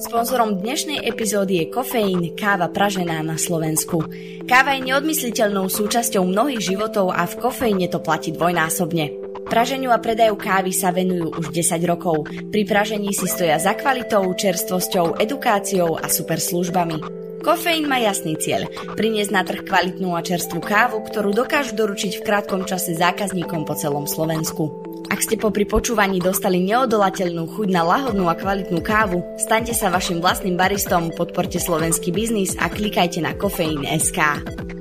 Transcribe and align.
Sponzorom 0.00 0.56
dnešnej 0.64 1.04
epizódy 1.04 1.60
je 1.60 1.66
kofeín, 1.68 2.32
káva 2.32 2.72
pražená 2.72 3.20
na 3.20 3.36
Slovensku. 3.36 4.00
Káva 4.48 4.72
je 4.80 4.88
neodmysliteľnou 4.88 5.68
súčasťou 5.68 6.24
mnohých 6.24 6.72
životov 6.72 7.12
a 7.12 7.28
v 7.28 7.36
kofeíne 7.36 7.84
to 7.92 8.00
platí 8.00 8.32
dvojnásobne. 8.32 9.12
Praženiu 9.44 9.92
a 9.92 10.00
predaju 10.00 10.40
kávy 10.40 10.72
sa 10.72 10.88
venujú 10.88 11.36
už 11.36 11.52
10 11.52 11.84
rokov. 11.84 12.24
Pri 12.48 12.62
pražení 12.64 13.12
si 13.12 13.28
stoja 13.28 13.60
za 13.60 13.76
kvalitou, 13.76 14.24
čerstvosťou, 14.32 15.20
edukáciou 15.20 16.00
a 16.00 16.08
super 16.08 16.40
službami. 16.40 16.96
Kofeín 17.44 17.84
má 17.84 18.00
jasný 18.00 18.40
cieľ– 18.40 18.72
priniesť 19.00 19.32
na 19.32 19.44
trh 19.44 19.68
kvalitnú 19.68 20.16
a 20.16 20.24
čerstvú 20.24 20.64
kávu, 20.64 21.04
ktorú 21.04 21.36
dokážu 21.36 21.76
doručiť 21.76 22.20
v 22.20 22.24
krátkom 22.24 22.64
čase 22.64 22.96
zákazníkom 22.96 23.68
po 23.68 23.76
celom 23.76 24.08
Slovensku. 24.08 24.89
Ak 25.08 25.24
ste 25.24 25.40
po 25.40 25.48
počúvaní 25.48 26.20
dostali 26.20 26.60
neodolateľnú 26.68 27.56
chuť 27.56 27.72
na 27.72 27.80
lahodnú 27.80 28.28
a 28.28 28.36
kvalitnú 28.36 28.84
kávu, 28.84 29.24
staňte 29.40 29.72
sa 29.72 29.88
vašim 29.88 30.20
vlastným 30.20 30.60
baristom, 30.60 31.08
podporte 31.16 31.56
slovenský 31.56 32.12
biznis 32.12 32.52
a 32.60 32.68
klikajte 32.68 33.24
na 33.24 33.32
kofeín.sk 33.32 34.20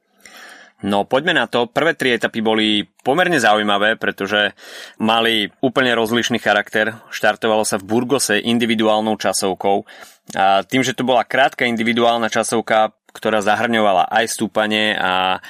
No 0.86 1.10
poďme 1.10 1.34
na 1.34 1.50
to. 1.50 1.66
Prvé 1.66 1.98
tri 1.98 2.14
etapy 2.14 2.38
boli 2.46 2.86
pomerne 3.02 3.42
zaujímavé, 3.42 3.98
pretože 3.98 4.54
mali 5.02 5.50
úplne 5.66 5.98
rozlišný 5.98 6.38
charakter. 6.38 7.02
Štartovalo 7.10 7.66
sa 7.66 7.82
v 7.82 7.90
Burgose 7.90 8.38
individuálnou 8.38 9.18
časovkou. 9.18 9.90
A 10.38 10.62
tým, 10.62 10.86
že 10.86 10.94
to 10.94 11.02
bola 11.02 11.26
krátka 11.26 11.66
individuálna 11.66 12.30
časovka, 12.30 12.94
ktorá 13.18 13.42
zahrňovala 13.42 14.06
aj 14.14 14.26
stúpanie 14.30 14.94
a 14.94 15.42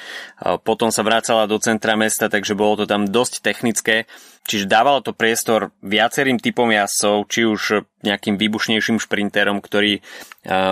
potom 0.64 0.88
sa 0.88 1.04
vracala 1.04 1.44
do 1.44 1.60
centra 1.60 1.92
mesta, 2.00 2.32
takže 2.32 2.56
bolo 2.56 2.82
to 2.82 2.84
tam 2.88 3.04
dosť 3.04 3.44
technické. 3.44 4.08
Čiže 4.48 4.64
dávalo 4.64 5.04
to 5.04 5.12
priestor 5.12 5.76
viacerým 5.84 6.40
typom 6.40 6.72
jazdcov, 6.72 7.28
či 7.28 7.44
už 7.44 7.84
nejakým 8.00 8.40
výbušnejším 8.40 8.96
šprinterom, 8.96 9.60
ktorí 9.60 10.00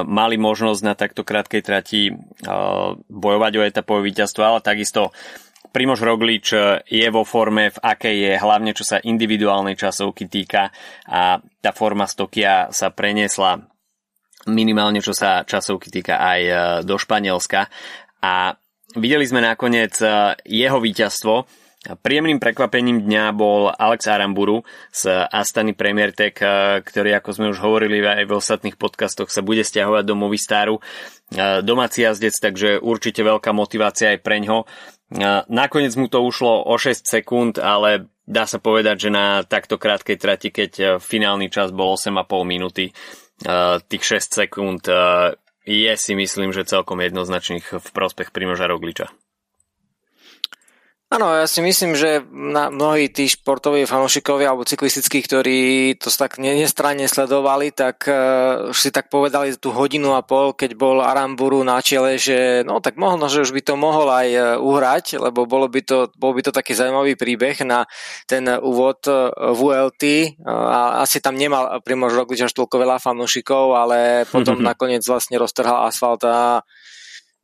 mali 0.08 0.36
možnosť 0.40 0.80
na 0.80 0.96
takto 0.96 1.20
krátkej 1.28 1.60
trati 1.60 2.08
bojovať 3.12 3.52
o 3.60 3.66
etapové 3.68 4.08
víťazstvo, 4.08 4.40
ale 4.40 4.64
takisto 4.64 5.12
Primož 5.76 6.00
Roglič 6.00 6.56
je 6.88 7.08
vo 7.12 7.20
forme, 7.28 7.68
v 7.68 7.78
akej 7.84 8.16
je, 8.16 8.32
hlavne 8.40 8.72
čo 8.72 8.80
sa 8.80 8.96
individuálnej 8.96 9.76
časovky 9.76 10.24
týka 10.24 10.72
a 11.04 11.36
tá 11.60 11.70
forma 11.76 12.08
Stokia 12.08 12.72
sa 12.72 12.88
preniesla 12.88 13.60
minimálne 14.46 15.02
čo 15.02 15.12
sa 15.12 15.42
časovky 15.42 15.90
týka 15.90 16.18
aj 16.18 16.40
e, 16.42 16.54
do 16.86 16.96
Španielska. 16.96 17.68
A 18.22 18.54
videli 18.96 19.26
sme 19.26 19.42
nakoniec 19.42 19.94
e, 20.00 20.34
jeho 20.46 20.78
víťazstvo. 20.78 21.46
Príjemným 21.86 22.42
prekvapením 22.42 23.06
dňa 23.06 23.30
bol 23.30 23.70
Alex 23.70 24.10
Aramburu 24.10 24.66
z 24.90 25.30
Astany 25.30 25.70
Premier 25.70 26.10
Tech, 26.10 26.34
e, 26.42 26.82
ktorý, 26.82 27.18
ako 27.18 27.30
sme 27.30 27.46
už 27.54 27.62
hovorili 27.62 28.02
aj 28.02 28.26
v 28.26 28.36
ostatných 28.38 28.78
podcastoch, 28.78 29.30
sa 29.30 29.42
bude 29.42 29.62
stiahovať 29.62 30.02
do 30.06 30.14
Movistaru. 30.18 30.82
Domáci 31.66 32.06
jazdec, 32.06 32.38
takže 32.38 32.78
určite 32.78 33.26
veľká 33.26 33.50
motivácia 33.50 34.14
aj 34.14 34.22
preňho. 34.22 34.62
Nakoniec 35.46 35.94
mu 35.94 36.10
to 36.10 36.18
ušlo 36.22 36.66
o 36.66 36.74
6 36.74 37.06
sekúnd, 37.06 37.62
ale 37.62 38.10
dá 38.26 38.42
sa 38.46 38.58
povedať, 38.58 39.06
že 39.06 39.10
na 39.14 39.46
takto 39.46 39.78
krátkej 39.78 40.18
trati, 40.18 40.48
keď 40.50 40.98
finálny 40.98 41.46
čas 41.46 41.70
bol 41.70 41.94
8,5 41.94 42.26
minúty, 42.42 42.90
tých 43.86 44.02
6 44.02 44.46
sekúnd 44.46 44.82
je 45.66 45.92
si 45.98 46.12
myslím, 46.14 46.50
že 46.50 46.66
celkom 46.66 47.02
jednoznačných 47.02 47.82
v 47.82 47.88
prospech 47.90 48.30
Primoža 48.30 48.70
Rogliča. 48.70 49.10
Áno, 51.16 51.32
ja 51.32 51.48
si 51.48 51.64
myslím, 51.64 51.96
že 51.96 52.20
na 52.28 52.68
mnohí 52.68 53.08
tí 53.08 53.24
športoví 53.24 53.88
fanúšikovia 53.88 54.52
alebo 54.52 54.68
cyklistickí, 54.68 55.24
ktorí 55.24 55.96
to 55.96 56.12
tak 56.12 56.36
nestranne 56.36 57.08
sledovali, 57.08 57.72
tak 57.72 58.04
uh, 58.04 58.68
si 58.76 58.92
tak 58.92 59.08
povedali 59.08 59.56
tú 59.56 59.72
hodinu 59.72 60.12
a 60.12 60.20
pol, 60.20 60.52
keď 60.52 60.76
bol 60.76 61.00
Aramburu 61.00 61.64
na 61.64 61.80
čele, 61.80 62.20
že 62.20 62.68
no 62.68 62.84
tak 62.84 63.00
možno, 63.00 63.32
že 63.32 63.48
už 63.48 63.56
by 63.56 63.64
to 63.64 63.80
mohol 63.80 64.12
aj 64.12 64.28
uh, 64.28 64.44
uhrať, 64.60 65.16
lebo 65.16 65.48
bolo 65.48 65.72
by 65.72 65.80
to, 65.88 66.12
bol 66.20 66.36
by 66.36 66.44
to 66.44 66.52
taký 66.52 66.76
zaujímavý 66.76 67.16
príbeh 67.16 67.64
na 67.64 67.88
ten 68.28 68.44
úvod 68.60 69.00
uh, 69.08 69.32
VLT. 69.56 70.36
Uh, 70.44 71.00
asi 71.00 71.24
tam 71.24 71.40
nemal 71.40 71.80
Primož 71.80 72.12
Roglič 72.12 72.44
až 72.44 72.52
toľko 72.52 72.76
veľa 72.76 73.00
fanúšikov, 73.00 73.72
ale 73.72 74.28
potom 74.28 74.60
nakoniec 74.68 75.00
vlastne 75.08 75.40
roztrhal 75.40 75.88
asfalt 75.88 76.28
a 76.28 76.60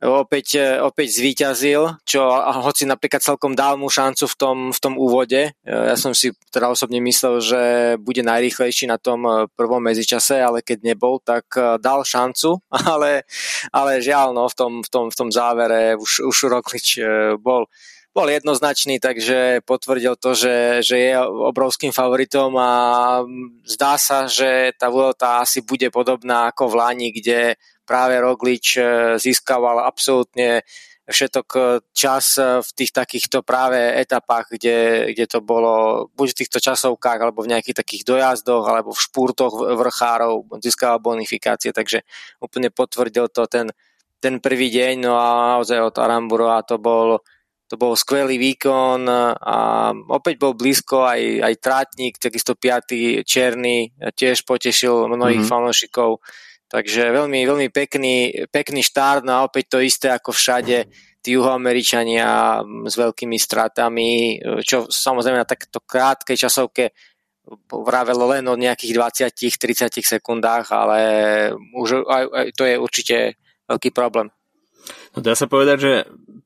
opäť, 0.03 0.59
e, 0.59 0.79
opäť 0.83 1.23
zvíťazil, 1.23 2.03
čo 2.03 2.21
hoci 2.63 2.83
napríklad 2.83 3.23
celkom 3.23 3.55
dal 3.55 3.79
mu 3.79 3.87
šancu 3.87 4.27
v 4.27 4.35
tom, 4.35 4.57
v 4.75 4.79
tom 4.79 4.93
úvode. 4.99 5.41
E, 5.47 5.51
ja 5.63 5.95
som 5.95 6.11
si 6.11 6.35
teda 6.51 6.67
osobne 6.67 6.99
myslel, 6.99 7.39
že 7.39 7.61
bude 7.99 8.19
najrýchlejší 8.21 8.91
na 8.91 8.99
tom 8.99 9.23
e, 9.23 9.47
prvom 9.55 9.79
medzičase, 9.79 10.43
ale 10.43 10.59
keď 10.59 10.93
nebol, 10.93 11.23
tak 11.23 11.47
dal 11.79 12.03
šancu, 12.03 12.59
ale, 12.93 13.23
ale 13.71 14.03
žiaľ, 14.03 14.35
no, 14.35 14.45
v, 14.51 14.55
tom, 14.55 14.71
v, 14.83 14.89
tom, 14.91 15.05
v 15.07 15.15
tom 15.15 15.29
závere 15.31 15.95
už, 15.95 16.27
už 16.27 16.37
Roklič 16.51 16.99
bol 17.39 17.71
bol 18.13 18.29
jednoznačný, 18.29 19.01
takže 19.01 19.65
potvrdil 19.65 20.13
to, 20.21 20.37
že, 20.37 20.85
že 20.85 20.95
je 21.01 21.13
obrovským 21.17 21.89
favoritom 21.89 22.53
a 22.61 22.71
zdá 23.65 23.97
sa, 23.97 24.29
že 24.29 24.69
tá 24.77 24.93
Vuelta 24.93 25.41
asi 25.41 25.65
bude 25.65 25.89
podobná 25.89 26.53
ako 26.53 26.69
v 26.69 26.77
Lani, 26.77 27.09
kde 27.09 27.57
práve 27.89 28.21
Roglič 28.21 28.77
e, 28.77 28.81
získaval 29.17 29.81
absolútne 29.81 30.61
všetok 31.09 31.47
e, 31.57 31.61
čas 31.91 32.37
v 32.37 32.69
tých 32.77 32.93
takýchto 32.93 33.41
práve 33.41 33.81
etapách, 33.81 34.61
kde, 34.61 35.09
kde 35.17 35.25
to 35.25 35.41
bolo 35.41 36.05
buď 36.13 36.27
v 36.37 36.39
týchto 36.45 36.61
časovkách, 36.61 37.17
alebo 37.17 37.41
v 37.41 37.57
nejakých 37.57 37.81
takých 37.81 38.05
dojazdoch, 38.05 38.63
alebo 38.69 38.93
v 38.93 39.03
špúrtoch 39.09 39.57
vrchárov, 39.73 40.61
získaval 40.61 41.01
bonifikácie, 41.01 41.73
takže 41.73 42.05
úplne 42.37 42.69
potvrdil 42.69 43.25
to 43.33 43.49
ten, 43.49 43.73
ten 44.21 44.37
prvý 44.37 44.69
deň, 44.69 45.01
no 45.01 45.17
a 45.17 45.57
naozaj 45.57 45.81
od 45.81 45.95
Aramburu 45.97 46.53
a 46.53 46.61
to 46.61 46.77
bol 46.77 47.19
to 47.73 47.81
bol 47.81 47.97
skvelý 47.97 48.37
výkon 48.37 49.09
a 49.41 49.89
opäť 50.13 50.37
bol 50.37 50.53
blízko 50.53 51.09
aj, 51.09 51.41
aj 51.41 51.53
trátnik, 51.57 52.21
takisto 52.21 52.53
piatý 52.53 53.25
černý, 53.25 53.89
tiež 54.13 54.45
potešil 54.45 55.09
mnohých 55.09 55.41
mm-hmm. 55.41 55.49
fanúšikov. 55.49 56.21
Takže 56.69 57.09
veľmi, 57.09 57.41
veľmi 57.49 57.73
pekný, 57.73 58.45
pekný 58.53 58.85
štart, 58.85 59.25
no 59.25 59.41
a 59.41 59.45
opäť 59.49 59.73
to 59.73 59.79
isté 59.81 60.13
ako 60.13 60.37
všade, 60.37 60.85
tí 61.25 61.33
juhoameričania 61.33 62.61
s 62.85 62.93
veľkými 62.93 63.41
stratami, 63.41 64.37
čo 64.61 64.85
samozrejme 64.85 65.41
na 65.41 65.49
takéto 65.49 65.81
krátkej 65.81 66.45
časovke 66.45 66.93
vravelo 67.73 68.29
len 68.37 68.45
o 68.53 68.53
nejakých 68.53 69.33
20-30 69.33 69.97
sekundách, 69.97 70.69
ale 70.69 70.99
už 71.73 72.05
aj, 72.05 72.23
aj 72.29 72.45
to 72.53 72.63
je 72.69 72.75
určite 72.77 73.17
veľký 73.65 73.89
problém. 73.89 74.29
No 75.13 75.21
dá 75.21 75.37
sa 75.37 75.45
povedať, 75.45 75.77
že 75.77 75.93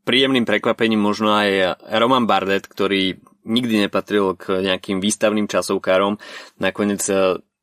príjemným 0.03 0.44
prekvapením 0.44 1.00
možno 1.00 1.31
aj 1.31 1.79
Roman 1.88 2.28
Bardet, 2.28 2.67
ktorý 2.67 3.19
nikdy 3.47 3.88
nepatril 3.88 4.35
k 4.35 4.59
nejakým 4.59 5.00
výstavným 5.00 5.47
časovkárom, 5.47 6.19
nakoniec 6.59 7.00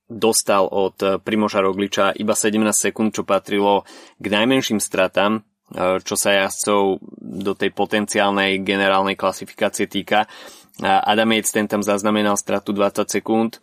dostal 0.08 0.68
od 0.68 0.96
Primoža 1.24 1.64
Rogliča 1.64 2.12
iba 2.16 2.36
17 2.36 2.60
sekúnd, 2.72 3.16
čo 3.16 3.24
patrilo 3.24 3.88
k 4.20 4.26
najmenším 4.28 4.80
stratám, 4.80 5.40
e, 5.40 6.00
čo 6.04 6.14
sa 6.16 6.44
jazdcov 6.44 7.00
do 7.20 7.52
tej 7.56 7.72
potenciálnej 7.72 8.60
generálnej 8.60 9.16
klasifikácie 9.16 9.88
týka. 9.88 10.28
Adam 10.84 11.30
Yates 11.30 11.54
ten 11.54 11.70
tam 11.70 11.86
zaznamenal 11.86 12.36
stratu 12.36 12.76
20 12.76 13.08
sekúnd, 13.08 13.56
e, 13.56 13.58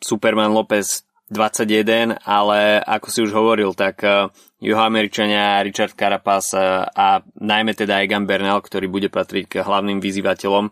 Superman 0.00 0.56
López 0.56 1.04
21, 1.30 2.18
ale 2.26 2.82
ako 2.82 3.06
si 3.08 3.18
už 3.22 3.32
hovoril, 3.32 3.72
tak 3.72 4.02
e, 4.02 4.28
Juhoameričania 4.60 5.62
Richard 5.64 5.96
Carapaz 5.96 6.52
a 6.52 7.24
najmä 7.40 7.72
teda 7.72 8.04
Egan 8.04 8.28
Bernal, 8.28 8.60
ktorý 8.60 8.92
bude 8.92 9.08
patriť 9.08 9.44
k 9.48 9.54
hlavným 9.64 10.04
vyzývateľom, 10.04 10.68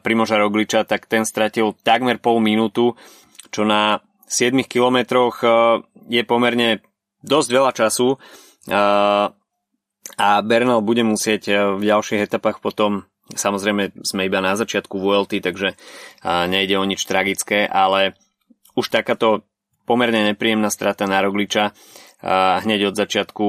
Primoža 0.00 0.38
Rogliča, 0.38 0.86
tak 0.86 1.10
ten 1.10 1.26
stratil 1.26 1.74
takmer 1.82 2.22
pol 2.22 2.38
minútu, 2.38 2.94
čo 3.50 3.66
na 3.66 3.98
7 4.26 4.62
kilometroch 4.66 5.42
e, 5.42 5.48
je 6.10 6.22
pomerne 6.26 6.82
dosť 7.22 7.48
veľa 7.50 7.72
času 7.74 8.14
e, 8.14 8.16
a 10.16 10.28
Bernal 10.46 10.82
bude 10.86 11.02
musieť 11.02 11.42
e, 11.50 11.54
v 11.78 11.82
ďalších 11.86 12.26
etapách 12.26 12.62
potom 12.62 13.06
Samozrejme 13.26 14.06
sme 14.06 14.30
iba 14.30 14.38
na 14.38 14.54
začiatku 14.54 15.02
VLT, 15.02 15.42
takže 15.42 15.74
nejde 16.22 16.78
o 16.78 16.86
nič 16.86 17.02
tragické, 17.10 17.66
ale 17.66 18.14
už 18.78 18.86
takáto 18.86 19.42
pomerne 19.86 20.34
nepríjemná 20.34 20.68
strata 20.68 21.06
na 21.06 21.22
Rogliča 21.22 21.72
hneď 22.26 22.90
od 22.90 22.94
začiatku 22.98 23.46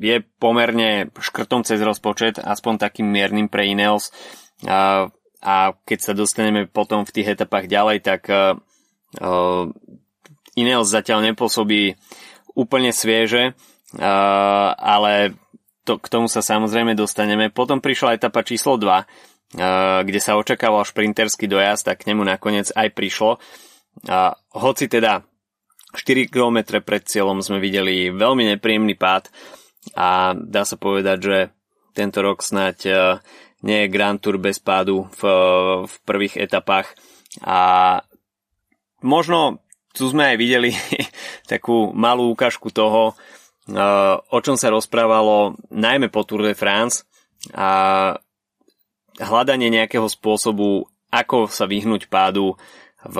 je 0.00 0.16
pomerne 0.40 1.12
škrtom 1.12 1.68
cez 1.68 1.76
rozpočet, 1.84 2.40
aspoň 2.40 2.80
takým 2.80 3.04
miernym 3.04 3.52
pre 3.52 3.68
Ineos 3.68 4.08
a 5.44 5.76
keď 5.84 5.98
sa 6.00 6.12
dostaneme 6.16 6.64
potom 6.64 7.04
v 7.04 7.12
tých 7.12 7.36
etapách 7.36 7.68
ďalej, 7.68 7.98
tak 8.00 8.24
Ineos 10.56 10.88
zatiaľ 10.88 11.34
nepôsobí 11.34 11.98
úplne 12.56 12.94
svieže, 12.94 13.52
ale 14.00 15.36
to, 15.84 16.00
k 16.00 16.06
tomu 16.08 16.26
sa 16.26 16.40
samozrejme 16.40 16.96
dostaneme. 16.96 17.52
Potom 17.52 17.84
prišla 17.84 18.16
etapa 18.16 18.40
číslo 18.40 18.80
2, 18.80 18.88
uh, 18.88 19.04
kde 20.00 20.20
sa 20.20 20.40
očakával 20.40 20.88
šprinterský 20.88 21.44
dojazd 21.44 21.92
a 21.92 21.94
k 21.94 22.08
nemu 22.10 22.24
nakoniec 22.24 22.72
aj 22.72 22.88
prišlo. 22.96 23.36
Hoci 24.56 24.84
teda 24.90 25.22
4 25.94 26.28
km 26.28 26.82
pred 26.82 27.02
cieľom 27.06 27.40
sme 27.40 27.62
videli 27.62 28.10
veľmi 28.10 28.44
nepríjemný 28.54 28.98
pád 28.98 29.30
a 29.94 30.34
dá 30.34 30.62
sa 30.66 30.74
povedať, 30.74 31.18
že 31.22 31.38
tento 31.94 32.18
rok 32.20 32.42
snáď 32.42 32.76
uh, 32.90 32.96
nie 33.64 33.86
je 33.86 33.92
Grand 33.92 34.20
Tour 34.20 34.36
bez 34.36 34.60
pádu 34.60 35.08
v, 35.16 35.22
v 35.88 35.94
prvých 36.04 36.36
etapách. 36.36 36.92
A 37.40 38.00
možno 39.00 39.64
tu 39.96 40.04
sme 40.12 40.34
aj 40.34 40.36
videli 40.36 40.70
takú 41.52 41.94
malú 41.96 42.36
ukážku 42.36 42.68
toho, 42.68 43.16
o 44.28 44.38
čom 44.44 44.60
sa 44.60 44.68
rozprávalo 44.68 45.56
najmä 45.72 46.12
po 46.12 46.20
Tour 46.28 46.44
de 46.44 46.52
France 46.52 47.08
a 47.56 48.12
hľadanie 49.16 49.72
nejakého 49.72 50.04
spôsobu, 50.04 50.84
ako 51.08 51.48
sa 51.48 51.64
vyhnúť 51.64 52.12
pádu 52.12 52.60
v, 53.04 53.16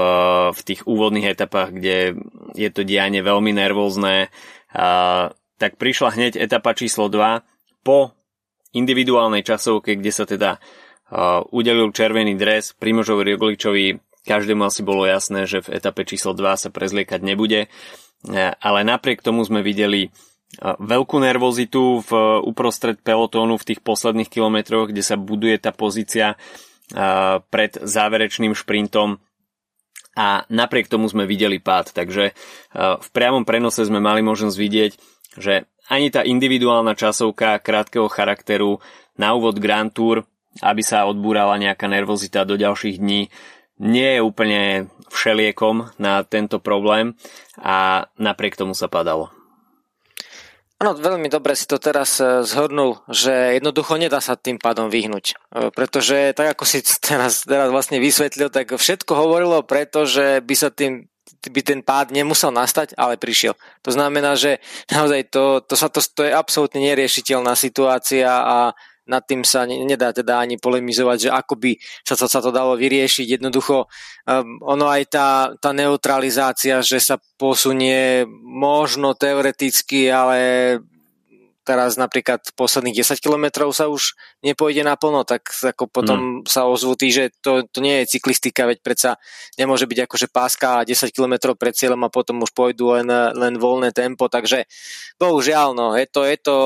v 0.52 0.60
tých 0.64 0.84
úvodných 0.88 1.36
etapách, 1.36 1.76
kde 1.76 2.18
je 2.56 2.68
to 2.72 2.82
dianie 2.82 3.20
veľmi 3.20 3.52
nervózne. 3.52 4.32
A, 4.74 5.30
tak 5.60 5.78
prišla 5.78 6.16
hneď 6.16 6.32
etapa 6.40 6.74
číslo 6.74 7.06
2 7.12 7.44
po 7.86 8.16
individuálnej 8.74 9.46
časovke, 9.46 9.94
kde 9.94 10.10
sa 10.10 10.26
teda 10.26 10.58
uh, 10.58 11.46
udelil 11.54 11.94
červený 11.94 12.34
dres 12.34 12.74
Primožovi 12.74 13.22
Rogličovi. 13.38 14.02
Každému 14.26 14.66
asi 14.66 14.82
bolo 14.82 15.06
jasné, 15.06 15.46
že 15.46 15.62
v 15.62 15.78
etape 15.78 16.02
číslo 16.02 16.34
2 16.34 16.58
sa 16.58 16.68
prezliekať 16.74 17.20
nebude. 17.22 17.70
Ale 18.34 18.80
napriek 18.88 19.20
tomu 19.20 19.44
sme 19.44 19.60
videli 19.60 20.08
veľkú 20.62 21.16
nervozitu 21.20 22.00
v 22.04 22.10
uprostred 22.40 22.96
pelotónu 23.04 23.60
v 23.60 23.66
tých 23.74 23.80
posledných 23.84 24.30
kilometroch, 24.30 24.90
kde 24.90 25.02
sa 25.04 25.20
buduje 25.20 25.60
tá 25.60 25.76
pozícia 25.76 26.40
pred 27.52 27.72
záverečným 27.80 28.56
šprintom 28.56 29.20
a 30.14 30.46
napriek 30.46 30.86
tomu 30.86 31.10
sme 31.10 31.26
videli 31.26 31.58
pád, 31.58 31.90
takže 31.90 32.32
v 32.74 33.08
priamom 33.10 33.42
prenose 33.42 33.82
sme 33.82 33.98
mali 33.98 34.22
možnosť 34.22 34.56
vidieť, 34.56 34.92
že 35.42 35.66
ani 35.90 36.08
tá 36.08 36.22
individuálna 36.24 36.94
časovka 36.96 37.58
krátkeho 37.60 38.06
charakteru 38.08 38.78
na 39.18 39.34
úvod 39.34 39.58
Grand 39.58 39.90
Tour, 39.90 40.24
aby 40.62 40.80
sa 40.86 41.04
odbúrala 41.04 41.58
nejaká 41.58 41.90
nervozita 41.90 42.46
do 42.46 42.54
ďalších 42.54 43.02
dní, 43.02 43.28
nie 43.82 44.10
je 44.16 44.20
úplne 44.22 44.86
všeliekom 45.10 45.98
na 45.98 46.22
tento 46.22 46.62
problém 46.62 47.18
a 47.58 48.06
napriek 48.22 48.54
tomu 48.54 48.70
sa 48.72 48.86
padalo. 48.86 49.34
Áno, 50.82 50.98
veľmi 50.98 51.30
dobre 51.30 51.54
si 51.54 51.70
to 51.70 51.78
teraz 51.78 52.18
e, 52.18 52.42
zhodnul, 52.42 52.98
že 53.06 53.56
jednoducho 53.56 53.94
nedá 53.94 54.18
sa 54.18 54.34
tým 54.34 54.58
pádom 54.58 54.90
vyhnúť. 54.90 55.26
E, 55.30 55.34
pretože 55.70 56.34
tak 56.34 56.58
ako 56.58 56.64
si 56.66 56.82
teraz, 56.98 57.46
teraz 57.46 57.70
vlastne 57.70 58.02
vysvetlil, 58.02 58.50
tak 58.50 58.74
všetko 58.74 59.12
hovorilo 59.14 59.62
preto, 59.62 60.02
že 60.02 60.42
by 60.42 60.54
sa 60.58 60.74
tým 60.74 61.06
by 61.44 61.60
ten 61.60 61.80
pád 61.84 62.12
nemusel 62.12 62.52
nastať, 62.52 62.96
ale 62.96 63.20
prišiel. 63.20 63.56
To 63.84 63.90
znamená, 63.92 64.36
že 64.36 64.60
naozaj 64.88 65.28
to, 65.28 65.60
to, 65.64 65.74
sa 65.76 65.88
to, 65.92 66.00
to 66.00 66.24
je 66.24 66.32
absolútne 66.32 66.80
neriešiteľná 66.80 67.52
situácia 67.56 68.28
a 68.28 68.72
nad 69.04 69.22
tým 69.24 69.44
sa 69.44 69.68
nedá 69.68 70.12
teda 70.12 70.40
ani 70.40 70.56
polemizovať, 70.56 71.28
že 71.28 71.30
ako 71.30 71.54
by 71.60 71.72
sa 72.04 72.14
to, 72.16 72.26
sa 72.28 72.40
to 72.40 72.48
dalo 72.48 72.72
vyriešiť. 72.76 73.36
Jednoducho 73.36 73.84
um, 73.84 74.46
ono 74.64 74.86
aj 74.88 75.02
tá, 75.12 75.28
tá 75.60 75.70
neutralizácia, 75.76 76.80
že 76.80 77.00
sa 77.00 77.20
posunie 77.36 78.24
možno 78.40 79.12
teoreticky, 79.12 80.08
ale 80.08 80.38
teraz 81.64 81.96
napríklad 81.96 82.44
posledných 82.54 83.00
10 83.00 83.18
kilometrov 83.18 83.72
sa 83.72 83.88
už 83.88 84.14
nepôjde 84.44 84.84
naplno, 84.84 85.24
tak 85.24 85.48
ako 85.50 85.88
potom 85.88 86.44
mm. 86.44 86.46
sa 86.46 86.68
ozvú 86.68 86.92
tí, 86.94 87.08
že 87.08 87.32
to, 87.40 87.64
to 87.66 87.80
nie 87.80 88.04
je 88.04 88.20
cyklistika, 88.20 88.68
veď 88.68 88.84
predsa 88.84 89.10
nemôže 89.56 89.88
byť 89.88 89.98
akože 90.04 90.26
páska 90.28 90.84
10 90.84 91.10
kilometrov 91.10 91.56
pred 91.56 91.72
cieľom 91.72 92.04
a 92.04 92.12
potom 92.12 92.44
už 92.44 92.52
pôjdu 92.52 92.94
len, 93.00 93.08
len 93.10 93.54
voľné 93.56 93.96
tempo, 93.96 94.28
takže 94.28 94.68
bohužiaľ, 95.16 95.72
no, 95.72 95.96
je 95.96 96.06
to, 96.06 96.20
je 96.28 96.36
to 96.38 96.56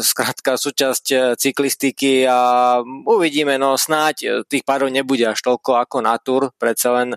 skrátka 0.00 0.56
súčasť 0.56 1.06
eh, 1.12 1.20
cyklistiky 1.36 2.24
a 2.24 2.80
uvidíme, 3.04 3.60
no 3.60 3.76
snáď 3.76 4.16
eh, 4.24 4.30
tých 4.48 4.64
párov 4.64 4.88
nebude 4.88 5.28
až 5.28 5.44
toľko 5.44 5.76
ako 5.84 5.96
na 6.00 6.16
tur, 6.16 6.50
predsa 6.56 6.96
len 6.96 7.14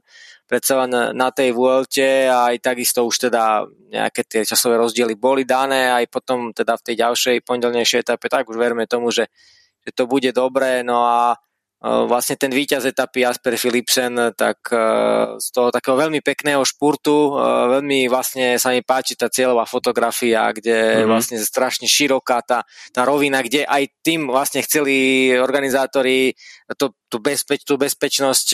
predsa 0.51 0.83
len 0.83 1.15
na 1.15 1.31
tej 1.31 1.55
Vuelte 1.55 2.27
a 2.27 2.51
aj 2.51 2.59
takisto 2.59 3.07
už 3.07 3.31
teda 3.31 3.63
nejaké 3.87 4.27
tie 4.27 4.43
časové 4.43 4.75
rozdiely 4.75 5.15
boli 5.15 5.47
dané 5.47 5.87
aj 5.87 6.11
potom 6.11 6.51
teda 6.51 6.75
v 6.75 6.91
tej 6.91 6.95
ďalšej 7.07 7.35
pondelnejšej 7.47 8.03
etape, 8.03 8.27
tak 8.27 8.51
už 8.51 8.59
verme 8.59 8.83
tomu, 8.83 9.15
že, 9.15 9.31
že 9.79 9.95
to 9.95 10.11
bude 10.11 10.27
dobré, 10.35 10.83
no 10.83 11.07
a 11.07 11.39
vlastne 11.81 12.37
ten 12.37 12.53
víťaz 12.53 12.85
etapy 12.85 13.25
Jasper 13.25 13.57
Philipsen, 13.57 14.37
tak 14.37 14.69
z 15.41 15.47
toho 15.49 15.73
takého 15.73 15.97
veľmi 15.97 16.21
pekného 16.21 16.61
špurtu, 16.61 17.33
veľmi 17.73 18.05
vlastne 18.05 18.61
sa 18.61 18.69
mi 18.69 18.85
páči 18.85 19.17
tá 19.17 19.33
cieľová 19.33 19.65
fotografia, 19.65 20.45
kde 20.53 21.01
mm-hmm. 21.01 21.09
vlastne 21.09 21.37
strašne 21.41 21.89
široká 21.89 22.45
tá, 22.45 22.67
tá 22.93 23.01
rovina, 23.01 23.41
kde 23.41 23.65
aj 23.65 23.97
tým 24.05 24.29
vlastne 24.29 24.61
chceli 24.61 25.33
organizátori 25.33 26.37
to, 26.77 26.93
tú, 27.09 27.17
bezpeč, 27.17 27.65
tú 27.65 27.81
bezpečnosť 27.81 28.47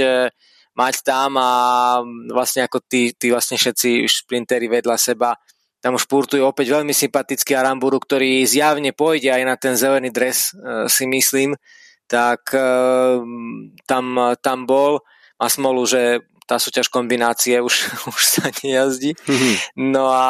mať 0.78 0.96
tam 1.02 1.42
a 1.42 1.52
vlastne 2.30 2.64
ako 2.70 2.86
tí, 2.86 3.12
tí 3.18 3.34
vlastne 3.34 3.58
všetci 3.58 4.06
šprintery 4.06 4.70
vedľa 4.70 4.96
seba 4.96 5.34
tam 5.78 5.94
špurtujú 5.96 6.42
opäť 6.42 6.74
veľmi 6.74 6.92
sympatický 6.92 7.54
Aramburu, 7.54 8.02
ktorý 8.02 8.42
zjavne 8.50 8.92
pôjde 8.92 9.30
aj 9.30 9.44
na 9.46 9.56
ten 9.56 9.78
zelený 9.78 10.10
dres, 10.10 10.52
e, 10.52 10.90
si 10.90 11.06
myslím, 11.06 11.54
tak 12.10 12.50
e, 12.52 12.68
tam, 13.86 14.06
tam 14.42 14.60
bol. 14.66 15.06
Má 15.38 15.48
smolu, 15.48 15.86
že 15.86 16.26
tá 16.50 16.58
súťaž 16.58 16.90
kombinácie 16.90 17.62
už, 17.62 17.94
už 18.14 18.22
sa 18.26 18.50
nejazdí. 18.66 19.14
Mm-hmm. 19.16 19.54
No 19.94 20.10
a 20.10 20.26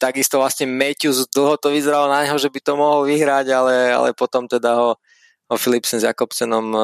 takisto 0.00 0.40
vlastne 0.40 0.66
Matthews 0.66 1.28
dlho 1.30 1.60
to 1.60 1.70
vyzeralo 1.70 2.08
na 2.08 2.24
neho, 2.24 2.34
že 2.40 2.50
by 2.50 2.60
to 2.64 2.72
mohol 2.74 3.06
vyhrať, 3.06 3.46
ale, 3.52 3.92
ale 3.92 4.08
potom 4.16 4.48
teda 4.48 4.74
ho 4.74 4.90
Philipsen 5.58 6.00
s 6.00 6.06
Jakobsenom 6.06 6.66
eh, 6.72 6.80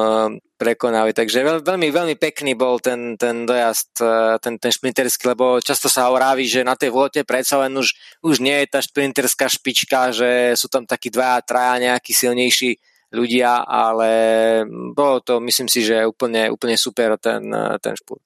prekonali. 0.59 1.15
Takže 1.15 1.63
veľmi, 1.63 1.87
veľmi 1.89 2.15
pekný 2.19 2.53
bol 2.53 2.81
ten, 2.81 3.15
ten 3.15 3.45
dojazd, 3.45 4.01
eh, 4.01 4.35
ten, 4.43 4.59
ten 4.59 4.71
šprinterský, 4.71 5.31
lebo 5.33 5.61
často 5.63 5.87
sa 5.87 6.09
hovorí, 6.09 6.45
že 6.45 6.67
na 6.67 6.75
tej 6.75 6.93
vlote 6.93 7.21
predsa 7.23 7.61
len 7.65 7.75
už, 7.77 7.93
už 8.25 8.35
nie 8.43 8.65
je 8.65 8.67
tá 8.67 8.79
šprinterská 8.81 9.47
špička, 9.47 10.11
že 10.11 10.53
sú 10.57 10.67
tam 10.67 10.83
takí 10.83 11.13
dvaja, 11.13 11.45
traja 11.45 11.75
nejakí 11.79 12.11
silnejší 12.11 12.77
ľudia, 13.09 13.65
ale 13.65 14.11
bolo 14.93 15.21
to, 15.25 15.41
myslím 15.41 15.65
si, 15.65 15.81
že 15.81 16.05
úplne, 16.05 16.53
úplne 16.53 16.77
super 16.77 17.17
ten, 17.17 17.45
eh, 17.49 17.77
ten 17.81 17.95
šport. 17.97 18.21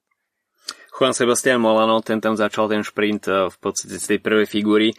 Juan 0.93 1.17
Sebastian 1.17 1.57
Molano, 1.57 2.05
ten 2.05 2.21
tam 2.21 2.37
začal 2.37 2.69
ten 2.69 2.85
šprint 2.85 3.25
v 3.25 3.57
podstate 3.57 3.97
z 3.97 4.05
tej 4.13 4.19
prvej 4.21 4.45
figúry. 4.45 4.93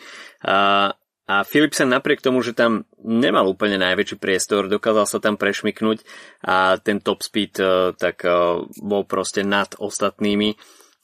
Philipsen 1.25 1.89
napriek 1.89 2.21
tomu, 2.21 2.45
že 2.45 2.53
tam 2.53 2.85
nemal 3.01 3.49
úplne 3.49 3.81
najväčší 3.81 4.21
priestor, 4.21 4.69
dokázal 4.69 5.09
sa 5.09 5.19
tam 5.25 5.41
prešmiknúť 5.41 6.05
a 6.45 6.77
ten 6.77 7.01
top 7.01 7.25
speed 7.25 7.57
uh, 7.57 7.97
tak 7.97 8.29
uh, 8.29 8.61
bol 8.85 9.09
proste 9.09 9.41
nad 9.41 9.73
ostatnými. 9.81 10.53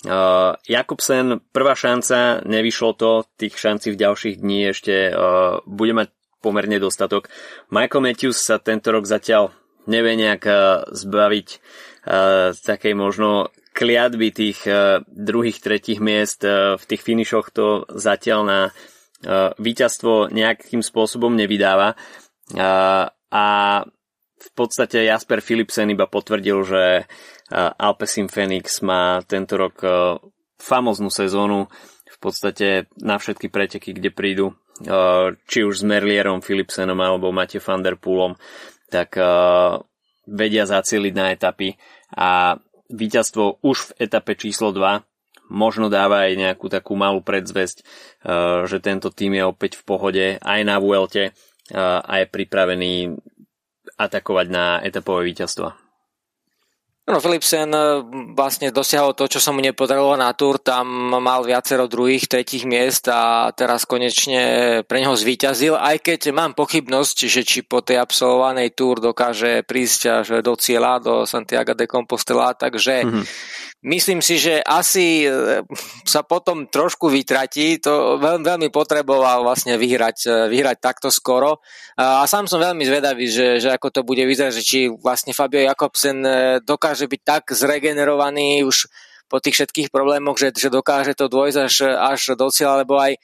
Uh, 0.04 0.60
Jakobsen, 0.68 1.40
prvá 1.56 1.72
šanca, 1.72 2.44
nevyšlo 2.44 2.90
to, 3.00 3.24
tých 3.40 3.56
šancí 3.56 3.96
v 3.96 4.00
ďalších 4.00 4.36
dní 4.44 4.68
ešte 4.68 5.12
bude 5.64 5.92
mať 5.96 6.12
pomerne 6.44 6.76
dostatok. 6.76 7.32
Michael 7.72 8.04
Matthews 8.04 8.44
sa 8.44 8.60
tento 8.60 8.92
rok 8.92 9.08
zatiaľ 9.08 9.56
nevie 9.88 10.20
nejak 10.20 10.44
zbaviť 10.92 11.48
takej 12.60 12.94
možno 12.96 13.52
kliatby 13.72 14.32
tých 14.36 14.68
uh, 14.68 15.00
druhých, 15.08 15.64
tretích 15.64 16.00
miest 16.00 16.44
v 16.44 16.84
tých 16.84 17.00
finišoch 17.00 17.48
to 17.52 17.88
zatiaľ 17.88 18.40
na 18.44 18.60
E, 18.68 18.99
víťazstvo 19.60 20.32
nejakým 20.32 20.80
spôsobom 20.80 21.32
nevydáva. 21.36 21.92
E, 21.92 21.96
a 23.30 23.46
v 24.40 24.50
podstate 24.56 25.04
Jasper 25.04 25.44
Philipsen 25.44 25.92
iba 25.92 26.08
potvrdil, 26.08 26.58
že 26.64 26.82
e, 27.00 27.02
Alpecin 27.56 28.32
Phoenix 28.32 28.80
má 28.80 29.20
tento 29.28 29.60
rok 29.60 29.76
famoznú 30.60 31.08
sezónu 31.08 31.68
v 32.10 32.18
podstate 32.20 32.88
na 33.00 33.16
všetky 33.16 33.48
preteky, 33.48 33.96
kde 33.96 34.12
prídu, 34.12 34.46
či 35.48 35.58
už 35.64 35.74
s 35.80 35.84
Merlierom, 35.84 36.44
Philipsenom 36.44 37.00
alebo 37.00 37.32
Matej 37.32 37.64
van 37.64 37.80
der 37.80 37.96
Poolom, 37.96 38.36
tak 38.92 39.16
vedia 40.28 40.64
zacieliť 40.68 41.14
na 41.16 41.32
etapy 41.32 41.80
a 42.12 42.60
víťazstvo 42.92 43.62
už 43.64 43.92
v 43.92 43.94
etape 44.04 44.34
číslo 44.36 44.74
2 44.74 45.09
možno 45.50 45.90
dáva 45.90 46.30
aj 46.30 46.38
nejakú 46.38 46.70
takú 46.70 46.94
malú 46.94 47.20
predzvesť, 47.20 47.82
že 48.64 48.78
tento 48.78 49.10
tým 49.10 49.36
je 49.36 49.44
opäť 49.44 49.76
v 49.76 49.86
pohode 49.86 50.26
aj 50.38 50.60
na 50.62 50.78
Vuelte 50.78 51.34
a 51.74 52.12
je 52.22 52.26
pripravený 52.26 53.18
atakovať 54.00 54.46
na 54.48 54.80
etapové 54.80 55.28
víťazstva. 55.34 55.90
No, 57.10 57.18
Philipsen 57.18 57.74
eh, 57.74 58.06
vlastne 58.38 58.70
dosiahol 58.70 59.18
to, 59.18 59.26
čo 59.26 59.42
sa 59.42 59.50
mu 59.50 59.58
nepodarilo 59.58 60.14
na 60.14 60.30
Tour, 60.30 60.62
tam 60.62 61.10
mal 61.18 61.42
viacero 61.42 61.90
druhých, 61.90 62.30
tretích 62.30 62.62
miest 62.62 63.10
a 63.10 63.50
teraz 63.50 63.82
konečne 63.82 64.86
pre 64.86 65.02
neho 65.02 65.18
zvíťazil, 65.18 65.74
aj 65.74 66.06
keď 66.06 66.20
mám 66.30 66.54
pochybnosť, 66.54 67.26
že 67.26 67.42
či 67.42 67.66
po 67.66 67.82
tej 67.82 67.98
absolvovanej 67.98 68.78
Tour 68.78 69.02
dokáže 69.02 69.66
prísť 69.66 70.00
až 70.06 70.26
do 70.38 70.54
cieľa, 70.54 71.02
do 71.02 71.14
Santiago 71.26 71.74
de 71.74 71.90
Compostela, 71.90 72.54
takže 72.54 73.02
mm-hmm. 73.02 73.24
Myslím 73.88 74.22
si, 74.22 74.38
že 74.38 74.62
asi 74.62 75.24
eh, 75.24 75.64
sa 76.04 76.22
potom 76.22 76.70
trošku 76.70 77.10
vytratí, 77.10 77.82
to 77.82 78.22
veľmi, 78.22 78.44
veľmi 78.44 78.68
potreboval 78.70 79.42
vlastne 79.42 79.74
vyhrať, 79.74 80.18
eh, 80.28 80.32
vyhrať 80.52 80.78
takto 80.78 81.08
skoro. 81.10 81.58
A 81.98 82.24
sám 82.24 82.48
som 82.48 82.62
veľmi 82.62 82.86
zvedavý, 82.86 83.28
že, 83.28 83.60
že 83.60 83.72
ako 83.76 83.88
to 83.92 84.00
bude 84.06 84.24
vyzerať, 84.24 84.52
že 84.56 84.64
či 84.64 84.78
vlastne 84.88 85.36
Fabio 85.36 85.60
Jakobsen 85.60 86.24
dokáže 86.64 87.00
dokáže 87.00 87.06
byť 87.06 87.22
tak 87.24 87.44
zregenerovaný 87.54 88.66
už 88.66 88.90
po 89.30 89.38
tých 89.38 89.62
všetkých 89.62 89.88
problémoch, 89.94 90.36
že, 90.36 90.50
že 90.50 90.68
dokáže 90.68 91.14
to 91.14 91.30
dôjsť 91.30 91.58
až, 91.62 91.74
až 91.96 92.20
do 92.34 92.50
cieľa, 92.50 92.82
lebo 92.82 92.98
aj, 92.98 93.14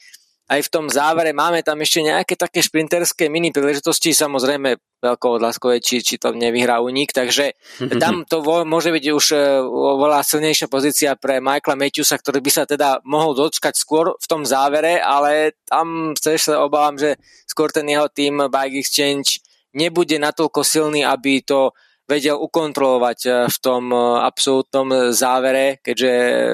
aj 0.47 0.61
v 0.63 0.73
tom 0.73 0.87
závere 0.87 1.35
máme 1.35 1.67
tam 1.67 1.83
ešte 1.83 2.07
nejaké 2.07 2.39
také 2.39 2.63
šprinterské 2.63 3.27
mini 3.27 3.51
príležitosti, 3.51 4.15
samozrejme 4.15 4.79
veľkou 5.03 5.43
odláskou 5.43 5.75
je, 5.77 5.81
či, 5.83 5.97
či 6.03 6.15
to 6.17 6.31
nevyhrá 6.33 6.79
unik, 6.79 7.11
takže 7.11 7.59
tam 8.03 8.23
to 8.23 8.41
môže 8.63 8.95
byť 8.95 9.05
už 9.11 9.27
e, 9.35 9.39
oveľa 9.67 10.23
silnejšia 10.23 10.71
pozícia 10.71 11.11
pre 11.19 11.43
Michaela 11.43 11.79
Matthewsa, 11.79 12.17
ktorý 12.17 12.39
by 12.41 12.51
sa 12.51 12.63
teda 12.65 13.03
mohol 13.03 13.35
dočkať 13.35 13.75
skôr 13.75 14.15
v 14.17 14.27
tom 14.27 14.47
závere, 14.47 15.03
ale 15.03 15.59
tam 15.67 16.15
tiež 16.15 16.41
sa 16.41 16.63
obávam, 16.63 16.97
že 16.97 17.19
skôr 17.45 17.75
ten 17.75 17.87
jeho 17.87 18.07
tým 18.09 18.47
Bike 18.47 18.81
Exchange 18.81 19.43
nebude 19.77 20.17
natoľko 20.17 20.65
silný, 20.65 21.05
aby 21.05 21.45
to 21.45 21.75
vedel 22.07 22.39
ukontrolovať 22.39 23.19
eh, 23.27 23.33
v 23.51 23.57
tom 23.61 23.91
eh, 23.91 24.01
absolútnom 24.23 25.13
závere, 25.13 25.83
keďže 25.83 26.13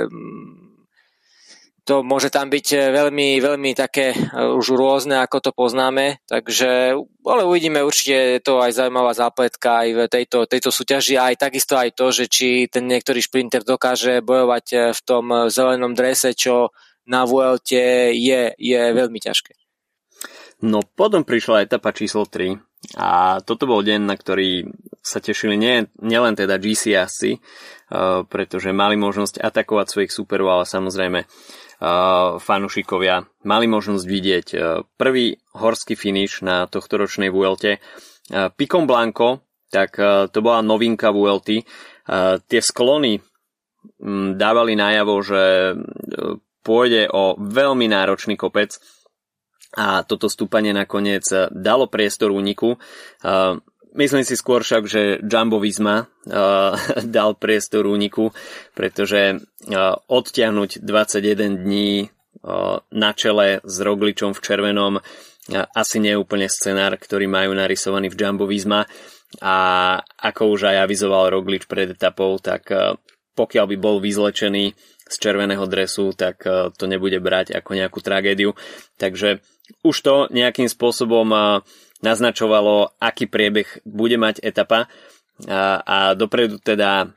mm, 0.09 0.42
to 1.83 2.07
môže 2.07 2.31
tam 2.31 2.47
byť 2.47 2.67
eh, 2.75 2.81
veľmi, 2.95 3.43
veľmi 3.43 3.71
také 3.75 4.15
už 4.35 4.75
rôzne, 4.79 5.19
ako 5.19 5.39
to 5.43 5.51
poznáme, 5.51 6.23
takže 6.31 6.95
ale 6.99 7.43
uvidíme, 7.43 7.83
určite 7.83 8.39
je 8.39 8.41
to 8.43 8.62
aj 8.62 8.79
zaujímavá 8.79 9.15
zápletka 9.15 9.87
aj 9.87 9.89
v 9.91 10.01
tejto, 10.07 10.39
tejto 10.47 10.71
súťaži 10.71 11.19
aj 11.19 11.43
takisto 11.43 11.75
aj 11.75 11.95
to, 11.95 12.15
že 12.15 12.31
či 12.31 12.67
ten 12.71 12.87
niektorý 12.87 13.19
šprinter 13.23 13.67
dokáže 13.67 14.23
bojovať 14.23 14.95
v 14.95 15.01
tom 15.03 15.51
zelenom 15.51 15.95
drese, 15.95 16.35
čo 16.35 16.71
na 17.07 17.27
Vuelte 17.27 18.15
je, 18.15 18.55
je 18.55 18.81
veľmi 18.95 19.19
ťažké. 19.19 19.59
No 20.62 20.87
potom 20.87 21.27
prišla 21.27 21.67
etapa 21.67 21.91
číslo 21.91 22.23
3 22.23 22.55
a 22.95 23.43
toto 23.43 23.67
bol 23.67 23.83
deň, 23.83 24.07
na 24.07 24.15
ktorý 24.15 24.71
sa 25.03 25.19
tešili 25.19 25.59
nie, 25.59 25.91
nielen 25.99 26.39
teda 26.39 26.62
GC 26.62 26.95
jazdci, 26.95 27.31
uh, 27.39 28.23
pretože 28.27 28.71
mali 28.71 28.95
možnosť 28.95 29.43
atakovať 29.43 29.87
svojich 29.91 30.12
superov, 30.15 30.55
ale 30.55 30.65
samozrejme 30.67 31.27
uh, 31.27 31.31
fanušikovia 32.39 33.27
mali 33.43 33.67
možnosť 33.67 34.05
vidieť 34.07 34.47
prvý 34.95 35.35
horský 35.59 35.99
finish 35.99 36.39
na 36.47 36.71
tohto 36.71 37.03
ročnej 37.03 37.35
Vuelte. 37.35 37.83
Picom 38.31 38.87
Blanco, 38.87 39.43
tak 39.67 39.99
to 40.31 40.39
bola 40.39 40.62
novinka 40.62 41.11
Vuelty. 41.11 41.59
Tie 42.47 42.61
sklony 42.62 43.19
dávali 44.39 44.79
najavo, 44.79 45.15
že 45.27 45.43
pôjde 46.62 47.11
o 47.11 47.35
veľmi 47.35 47.91
náročný 47.91 48.39
kopec, 48.39 48.79
a 49.73 50.05
toto 50.05 50.29
stúpanie 50.29 50.77
nakoniec 50.77 51.25
dalo 51.49 51.89
priestor 51.89 52.29
úniku. 52.29 52.77
Myslím 53.93 54.25
si 54.25 54.41
skôr 54.41 54.65
však, 54.65 54.89
že 54.89 55.03
Jumbo 55.21 55.61
Visma 55.61 56.09
uh, 56.09 56.73
dal 57.17 57.37
priestor 57.37 57.85
úniku, 57.85 58.33
pretože 58.73 59.37
uh, 59.37 60.01
odtiahnuť 60.09 60.81
21 60.81 61.61
dní 61.61 62.09
uh, 62.09 62.81
na 62.89 63.11
čele 63.13 63.61
s 63.61 63.77
Rogličom 63.85 64.33
v 64.33 64.41
červenom 64.41 64.93
uh, 64.97 65.03
asi 65.77 66.01
nie 66.01 66.17
je 66.17 66.23
úplne 66.25 66.49
scenár, 66.49 66.97
ktorý 66.97 67.29
majú 67.29 67.53
narysovaný 67.53 68.09
v 68.09 68.17
Jumbo 68.17 68.49
Visma 68.49 68.89
a 69.45 69.57
ako 70.01 70.57
už 70.57 70.73
aj 70.73 70.89
avizoval 70.89 71.29
Roglič 71.29 71.69
pred 71.69 71.93
etapou, 71.93 72.41
tak 72.41 72.73
uh, 72.73 72.97
pokiaľ 73.37 73.65
by 73.73 73.77
bol 73.77 73.97
vyzlečený 74.01 74.73
z 75.05 75.15
červeného 75.21 75.69
dresu, 75.69 76.17
tak 76.17 76.41
uh, 76.49 76.73
to 76.73 76.89
nebude 76.89 77.21
brať 77.21 77.53
ako 77.61 77.77
nejakú 77.77 78.01
tragédiu. 78.01 78.57
Takže 78.97 79.45
už 79.85 79.97
to 80.01 80.15
nejakým 80.33 80.73
spôsobom 80.73 81.29
uh, 81.29 81.61
naznačovalo, 82.02 82.99
aký 82.99 83.30
priebeh 83.30 83.87
bude 83.87 84.18
mať 84.18 84.42
etapa 84.42 84.90
a, 85.47 85.80
a 85.80 85.99
dopredu 86.18 86.59
teda 86.59 87.06
a, 87.06 87.09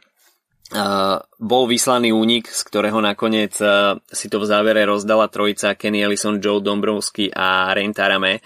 bol 1.41 1.63
vyslaný 1.65 2.13
únik, 2.13 2.49
z 2.49 2.61
ktorého 2.69 3.01
nakoniec 3.01 3.57
a, 3.59 3.97
si 4.09 4.29
to 4.29 4.37
v 4.37 4.49
závere 4.49 4.85
rozdala 4.85 5.27
trojica 5.27 5.73
Kenny 5.73 6.05
Ellison, 6.05 6.37
Joe 6.37 6.61
Dombrovsky 6.61 7.33
a 7.33 7.73
Rein 7.73 7.91
Tarame. 7.91 8.39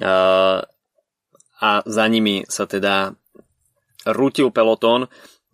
A, 0.00 0.62
a 1.58 1.70
za 1.86 2.04
nimi 2.10 2.46
sa 2.46 2.66
teda 2.66 3.14
rútil 4.10 4.54
peloton, 4.54 5.06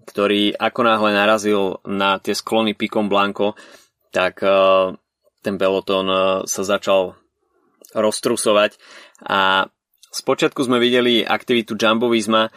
ktorý 0.04 0.56
ako 0.58 0.80
náhle 0.82 1.10
narazil 1.14 1.78
na 1.86 2.18
tie 2.18 2.34
sklony 2.34 2.74
Picom 2.74 3.06
Blanco, 3.06 3.54
tak 4.10 4.42
ten 5.38 5.54
peloton 5.54 6.06
sa 6.50 6.62
začal 6.66 7.14
roztrusovať 7.94 8.74
a 9.22 9.70
Spočiatku 10.10 10.66
sme 10.66 10.82
videli 10.82 11.22
aktivitu 11.22 11.78
Jumbo 11.78 12.10
Visma, 12.10 12.50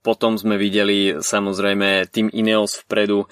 potom 0.00 0.38
sme 0.38 0.56
videli 0.56 1.18
samozrejme 1.18 2.08
tým 2.08 2.30
Ineos 2.32 2.86
vpredu, 2.86 3.26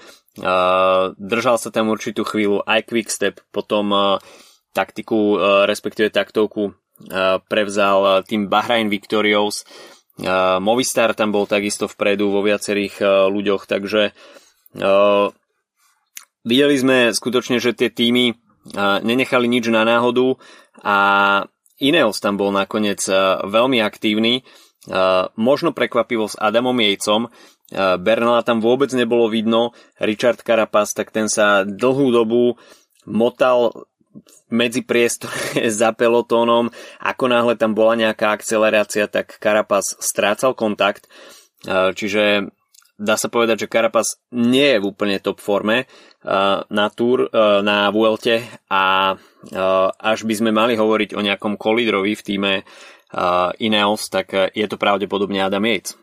držal 1.17 1.57
sa 1.57 1.71
tam 1.71 1.95
určitú 1.95 2.27
chvíľu 2.27 2.67
aj 2.67 2.91
Quickstep, 2.91 3.41
potom 3.55 4.19
taktiku, 4.75 5.39
respektíve 5.65 6.11
taktovku 6.11 6.75
prevzal 7.47 8.27
tým 8.27 8.51
Bahrain 8.51 8.91
Victorious, 8.91 9.63
Movistar 10.63 11.15
tam 11.15 11.31
bol 11.31 11.47
takisto 11.47 11.87
vpredu 11.87 12.31
vo 12.31 12.43
viacerých 12.43 12.99
ľuďoch, 13.31 13.67
takže 13.71 14.11
videli 16.43 16.77
sme 16.77 17.15
skutočne, 17.15 17.63
že 17.63 17.79
tie 17.79 17.91
týmy 17.91 18.35
nenechali 19.07 19.47
nič 19.47 19.71
na 19.71 19.87
náhodu 19.87 20.39
a 20.83 20.97
Ineos 21.83 22.23
tam 22.23 22.39
bol 22.39 22.55
nakoniec 22.55 23.03
e, 23.11 23.15
veľmi 23.51 23.83
aktívny, 23.83 24.41
e, 24.41 24.43
možno 25.35 25.75
prekvapivo 25.75 26.31
s 26.31 26.39
Adamom 26.39 26.79
Jejcom, 26.79 27.27
e, 27.27 27.29
Bernala 27.99 28.47
tam 28.47 28.63
vôbec 28.63 28.95
nebolo 28.95 29.27
vidno, 29.27 29.75
Richard 29.99 30.47
Carapaz, 30.47 30.95
tak 30.95 31.11
ten 31.11 31.27
sa 31.27 31.67
dlhú 31.67 32.15
dobu 32.15 32.55
motal 33.03 33.75
medzi 34.55 34.87
priestore 34.87 35.67
za 35.83 35.91
pelotónom, 35.91 36.71
ako 37.03 37.25
náhle 37.27 37.59
tam 37.59 37.75
bola 37.75 37.99
nejaká 37.99 38.31
akcelerácia, 38.31 39.11
tak 39.11 39.35
Carapaz 39.43 39.99
strácal 39.99 40.55
kontakt, 40.55 41.11
čiže 41.67 42.53
dá 42.95 43.19
sa 43.19 43.27
povedať, 43.27 43.67
že 43.67 43.73
Carapaz 43.73 44.23
nie 44.31 44.79
je 44.79 44.79
v 44.79 44.89
úplne 44.95 45.19
top 45.19 45.43
forme 45.43 45.91
na 46.71 46.87
Tour, 46.89 47.29
na 47.61 47.93
Vuelte 47.93 48.41
a 48.73 49.13
až 50.01 50.19
by 50.25 50.35
sme 50.41 50.51
mali 50.57 50.73
hovoriť 50.73 51.13
o 51.13 51.21
nejakom 51.21 51.61
kolidrovi 51.61 52.17
v 52.17 52.25
týme 52.25 52.53
Ineos, 53.61 54.09
tak 54.09 54.33
je 54.57 54.67
to 54.67 54.81
pravdepodobne 54.81 55.45
Adam 55.45 55.69
Yates. 55.69 56.01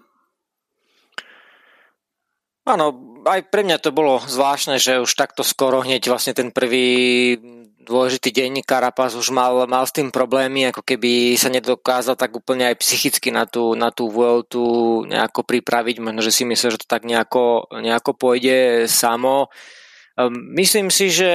Áno, 2.62 2.94
aj 3.26 3.50
pre 3.50 3.66
mňa 3.66 3.82
to 3.82 3.90
bolo 3.90 4.22
zvláštne, 4.22 4.78
že 4.78 5.02
už 5.02 5.10
takto 5.18 5.42
skoro 5.42 5.82
hneď 5.82 6.06
vlastne 6.06 6.38
ten 6.38 6.54
prvý 6.54 7.34
dôležitý 7.82 8.30
deň 8.30 8.62
Karapaz 8.62 9.18
už 9.18 9.34
mal, 9.34 9.66
mal 9.66 9.84
s 9.84 9.92
tým 9.92 10.14
problémy, 10.14 10.70
ako 10.70 10.86
keby 10.86 11.34
sa 11.36 11.50
nedokázal 11.50 12.14
tak 12.14 12.38
úplne 12.38 12.70
aj 12.70 12.78
psychicky 12.78 13.34
na 13.34 13.50
tú, 13.50 13.74
na 13.74 13.90
tú 13.90 14.08
Vueltu 14.14 15.02
nejako 15.10 15.42
pripraviť, 15.42 15.98
možno, 15.98 16.22
že 16.22 16.32
si 16.32 16.44
myslel, 16.46 16.78
že 16.78 16.86
to 16.86 16.88
tak 16.88 17.04
nejako, 17.04 17.68
nejako 17.82 18.14
pôjde 18.14 18.86
samo. 18.86 19.50
Ehm, 19.50 19.81
myslím 20.56 20.92
si, 20.92 21.14
že 21.14 21.34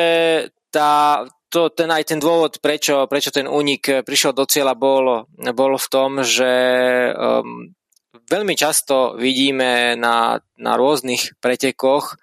tá, 0.68 1.24
to, 1.48 1.72
ten 1.72 1.88
aj 1.88 2.04
ten 2.12 2.20
dôvod, 2.20 2.60
prečo, 2.60 3.08
prečo 3.08 3.32
ten 3.32 3.48
únik 3.48 4.04
prišiel 4.04 4.36
do 4.36 4.44
cieľa, 4.44 4.76
bol, 4.76 5.24
bol 5.56 5.72
v 5.78 5.88
tom, 5.88 6.20
že 6.20 6.52
um, 7.16 7.72
veľmi 8.28 8.54
často 8.58 9.14
vidíme 9.16 9.94
na, 9.96 10.40
na 10.58 10.72
rôznych 10.74 11.38
pretekoch, 11.38 12.18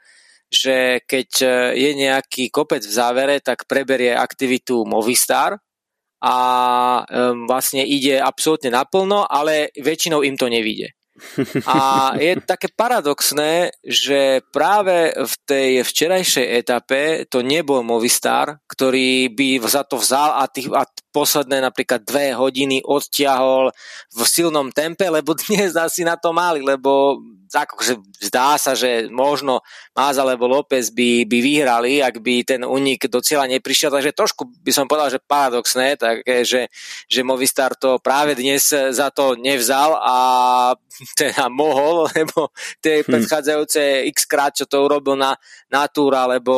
že 0.54 1.02
keď 1.10 1.30
e, 1.42 1.48
je 1.82 1.92
nejaký 1.98 2.54
kopec 2.54 2.86
v 2.86 2.94
závere, 2.94 3.42
tak 3.42 3.66
preberie 3.66 4.14
aktivitu 4.14 4.86
Movistar 4.86 5.58
a 6.24 6.38
um, 7.04 7.50
vlastne 7.50 7.84
ide 7.84 8.22
absolútne 8.22 8.72
naplno, 8.72 9.28
ale 9.28 9.74
väčšinou 9.76 10.24
im 10.24 10.38
to 10.40 10.48
nevíde. 10.48 10.96
A 11.70 12.13
je 12.17 12.41
také 12.41 12.74
paradoxné, 12.74 13.70
že 13.86 14.41
práve 14.50 15.13
v 15.13 15.34
tej 15.46 15.70
včerajšej 15.86 16.48
etape 16.65 17.01
to 17.29 17.46
nebol 17.46 17.86
Movistar, 17.86 18.58
ktorý 18.65 19.29
by 19.29 19.62
za 19.70 19.86
to 19.86 20.01
vzal 20.01 20.41
a, 20.41 20.50
tých, 20.50 20.74
a 20.74 20.89
posledné 21.13 21.62
napríklad 21.62 22.01
dve 22.01 22.34
hodiny 22.34 22.82
odtiahol 22.82 23.70
v 24.10 24.20
silnom 24.25 24.74
tempe, 24.74 25.05
lebo 25.13 25.38
dnes 25.46 25.77
asi 25.77 26.01
na 26.01 26.17
to 26.17 26.34
mali, 26.34 26.65
lebo 26.65 27.22
akože 27.53 28.01
zdá 28.17 28.58
sa, 28.58 28.74
že 28.74 29.05
možno 29.13 29.62
Máz 29.93 30.17
alebo 30.17 30.50
López 30.50 30.89
by, 30.89 31.29
by 31.29 31.38
vyhrali, 31.38 32.01
ak 32.01 32.17
by 32.17 32.41
ten 32.41 32.65
unik 32.65 33.13
do 33.13 33.22
cieľa 33.22 33.46
neprišiel, 33.46 33.93
takže 33.93 34.17
trošku 34.17 34.50
by 34.65 34.72
som 34.74 34.89
povedal, 34.89 35.13
že 35.13 35.22
paradoxné, 35.22 35.93
také, 36.01 36.41
že, 36.41 36.74
že 37.05 37.22
Movistar 37.22 37.77
to 37.77 38.01
práve 38.01 38.34
dnes 38.34 38.74
za 38.74 39.13
to 39.13 39.38
nevzal 39.38 40.01
a 40.01 40.17
teda 41.20 41.46
mohol, 41.53 42.10
lebo 42.17 42.50
tie 42.82 43.05
hm. 43.05 43.13
predchádzajúce 43.13 44.10
x 44.10 44.25
krát, 44.25 44.58
čo 44.58 44.65
to 44.65 44.82
urobil 44.82 45.13
na, 45.13 45.38
na 45.70 45.86
túr, 45.86 46.17
alebo 46.17 46.53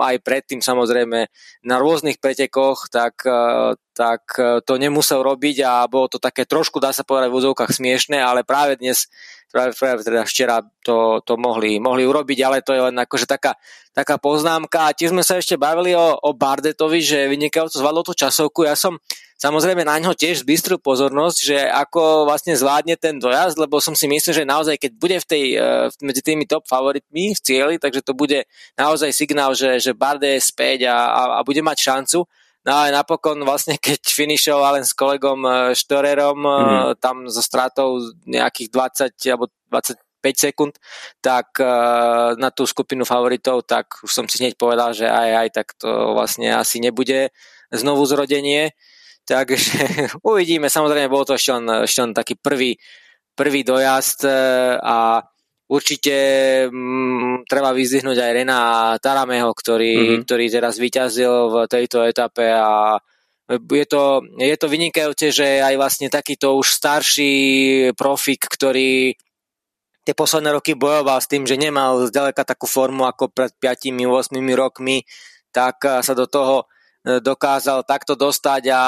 aj 0.00 0.16
predtým 0.24 0.64
samozrejme 0.64 1.28
na 1.68 1.76
rôznych 1.76 2.16
pretekoch, 2.16 2.88
tak 2.88 3.28
tak 3.92 4.22
to 4.62 4.74
nemusel 4.78 5.26
robiť 5.26 5.56
a 5.66 5.72
bolo 5.90 6.06
to 6.06 6.22
také 6.22 6.46
trošku, 6.46 6.78
dá 6.78 6.94
sa 6.94 7.02
povedať, 7.02 7.28
v 7.30 7.38
úzovkách 7.42 7.74
smiešné, 7.74 8.18
ale 8.22 8.46
práve 8.46 8.78
dnes 8.78 9.10
práve, 9.48 9.72
práve 9.74 10.00
teda 10.04 10.22
včera 10.28 10.60
to, 10.84 11.24
to 11.24 11.34
mohli, 11.40 11.80
mohli 11.80 12.04
urobiť, 12.04 12.38
ale 12.44 12.58
to 12.60 12.76
je 12.76 12.82
len 12.92 12.96
akože 12.96 13.24
taká, 13.24 13.56
taká 13.96 14.20
poznámka. 14.20 14.88
A 14.88 14.94
tiež 14.94 15.10
sme 15.10 15.24
sa 15.24 15.40
ešte 15.40 15.56
bavili 15.56 15.96
o, 15.96 16.14
o 16.20 16.30
Bardetovi, 16.36 17.00
že 17.00 17.28
vynikajúco 17.32 17.80
zvládol 17.80 18.04
tú 18.04 18.14
časovku. 18.14 18.68
Ja 18.68 18.76
som 18.76 19.00
samozrejme 19.40 19.82
na 19.88 19.96
ňo 19.98 20.12
tiež 20.12 20.44
zbystril 20.44 20.78
pozornosť, 20.78 21.38
že 21.40 21.58
ako 21.64 22.28
vlastne 22.28 22.54
zvládne 22.54 22.94
ten 23.00 23.16
dojazd, 23.16 23.56
lebo 23.56 23.80
som 23.80 23.96
si 23.96 24.04
myslel, 24.06 24.44
že 24.44 24.44
naozaj 24.44 24.76
keď 24.76 24.90
bude 25.00 25.16
v 25.16 25.26
tej, 25.26 25.44
e, 25.56 25.58
medzi 26.04 26.22
tými 26.22 26.44
top 26.44 26.68
favoritmi 26.68 27.32
v 27.32 27.40
cieli, 27.40 27.74
takže 27.80 28.04
to 28.04 28.12
bude 28.12 28.44
naozaj 28.76 29.10
signál, 29.14 29.56
že, 29.56 29.80
že 29.80 29.96
Barde 29.96 30.36
je 30.36 30.42
späť 30.44 30.90
a, 30.92 30.96
a, 31.08 31.22
a 31.38 31.40
bude 31.42 31.64
mať 31.64 31.78
šancu. 31.80 32.28
No 32.66 32.72
a 32.74 32.90
napokon 32.90 33.38
vlastne, 33.46 33.78
keď 33.78 34.02
finišoval 34.02 34.80
len 34.80 34.86
s 34.86 34.92
kolegom 34.92 35.40
e, 35.46 35.50
Štorerom 35.78 36.40
mm. 36.42 36.98
tam 36.98 37.30
so 37.30 37.38
stratou 37.38 38.02
nejakých 38.26 38.68
20 39.14 39.32
alebo 39.32 39.46
25 39.70 39.98
sekúnd, 40.34 40.74
tak 41.22 41.54
e, 41.62 41.70
na 42.34 42.50
tú 42.50 42.66
skupinu 42.66 43.06
favoritov, 43.06 43.62
tak 43.62 44.02
už 44.02 44.10
som 44.10 44.26
si 44.26 44.42
hneď 44.42 44.58
povedal, 44.58 44.90
že 44.90 45.06
aj, 45.06 45.30
aj, 45.46 45.48
tak 45.54 45.66
to 45.78 45.88
vlastne 46.18 46.50
asi 46.50 46.82
nebude 46.82 47.30
znovu 47.70 48.02
zrodenie. 48.10 48.74
Takže 49.22 49.78
uvidíme, 50.30 50.66
samozrejme, 50.66 51.06
bolo 51.06 51.30
to 51.30 51.38
ešte 51.38 51.54
len, 51.54 51.66
ešte 51.86 52.00
len 52.02 52.12
taký 52.12 52.34
prvý, 52.34 52.74
prvý 53.38 53.62
dojazd 53.62 54.26
a 54.82 55.22
Určite 55.68 56.14
m, 56.66 56.72
mm, 56.72 57.34
treba 57.44 57.76
vyzdvihnúť 57.76 58.16
aj 58.16 58.32
Rena 58.32 58.60
Tarameho, 58.96 59.52
ktorý, 59.52 59.94
mm-hmm. 59.94 60.22
ktorý 60.24 60.44
teraz 60.48 60.80
vyťazil 60.80 61.32
v 61.52 61.54
tejto 61.68 62.08
etape 62.08 62.48
a 62.48 62.96
je 63.48 63.86
to, 63.88 64.24
je 64.36 64.56
to 64.60 64.66
vynikajúce, 64.68 65.32
že 65.32 65.64
aj 65.64 65.74
vlastne 65.80 66.08
takýto 66.12 66.56
už 66.56 66.68
starší 66.68 67.32
profik, 67.96 68.44
ktorý 68.44 69.16
tie 70.04 70.14
posledné 70.16 70.56
roky 70.56 70.72
bojoval 70.76 71.20
s 71.20 71.28
tým, 71.28 71.44
že 71.44 71.60
nemal 71.60 72.08
zďaleka 72.08 72.44
takú 72.44 72.68
formu 72.68 73.04
ako 73.08 73.28
pred 73.28 73.52
5-8 73.60 74.36
rokmi, 74.56 75.04
tak 75.52 75.80
sa 75.80 76.12
do 76.12 76.28
toho 76.28 76.68
dokázal 77.08 77.88
takto 77.88 78.12
dostať 78.12 78.62
a 78.68 78.82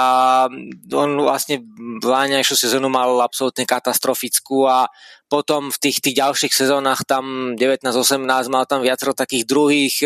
on 0.92 1.10
vlastne 1.24 1.64
v 2.00 2.04
láňajšiu 2.04 2.56
sezónu 2.68 2.92
mal 2.92 3.16
absolútne 3.24 3.64
katastrofickú 3.64 4.68
a 4.68 4.92
potom 5.32 5.72
v 5.72 5.78
tých, 5.80 6.04
tých 6.04 6.20
ďalších 6.20 6.52
sezónach 6.52 7.08
tam 7.08 7.56
19-18 7.56 8.20
mal 8.52 8.68
tam 8.68 8.84
viacero 8.84 9.16
takých 9.16 9.48
druhých, 9.48 9.96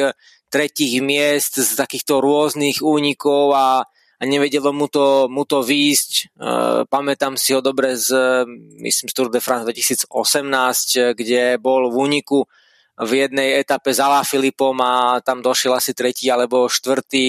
tretích 0.55 1.03
miest 1.03 1.59
z 1.59 1.75
takýchto 1.75 2.23
rôznych 2.23 2.79
únikov 2.79 3.51
a, 3.59 3.83
a 3.91 4.23
nevedelo 4.23 4.71
mu 4.71 4.87
to, 4.87 5.27
mu 5.27 5.43
to 5.43 5.67
výjsť. 5.67 6.11
E, 6.15 6.25
pamätám 6.87 7.35
si 7.35 7.51
ho 7.51 7.59
dobre 7.59 7.99
z, 7.99 8.15
myslím, 8.79 9.11
z 9.11 9.15
Tour 9.19 9.35
de 9.35 9.43
France 9.43 9.67
2018, 9.67 11.19
kde 11.19 11.59
bol 11.59 11.91
v 11.91 11.97
úniku 11.99 12.47
v 12.95 13.27
jednej 13.27 13.59
etape 13.59 13.91
za 13.91 14.07
La 14.07 14.23
Filipom 14.23 14.79
a 14.79 15.19
tam 15.19 15.43
došiel 15.43 15.75
asi 15.75 15.91
tretí 15.91 16.31
alebo 16.31 16.71
štvrtý 16.71 17.27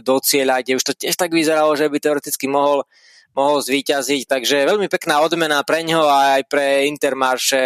do 0.00 0.16
cieľa, 0.24 0.64
kde 0.64 0.80
už 0.80 0.84
to 0.84 0.92
tiež 0.96 1.16
tak 1.20 1.36
vyzeralo, 1.36 1.76
že 1.76 1.92
by 1.92 2.00
teoreticky 2.00 2.48
mohol, 2.48 2.88
mohol 3.36 3.60
zvíťaziť. 3.60 4.24
Takže 4.24 4.64
veľmi 4.64 4.88
pekná 4.88 5.20
odmena 5.20 5.60
pre 5.68 5.84
ňo 5.84 6.00
a 6.00 6.40
aj 6.40 6.42
pre 6.48 6.88
Intermarše, 6.88 7.60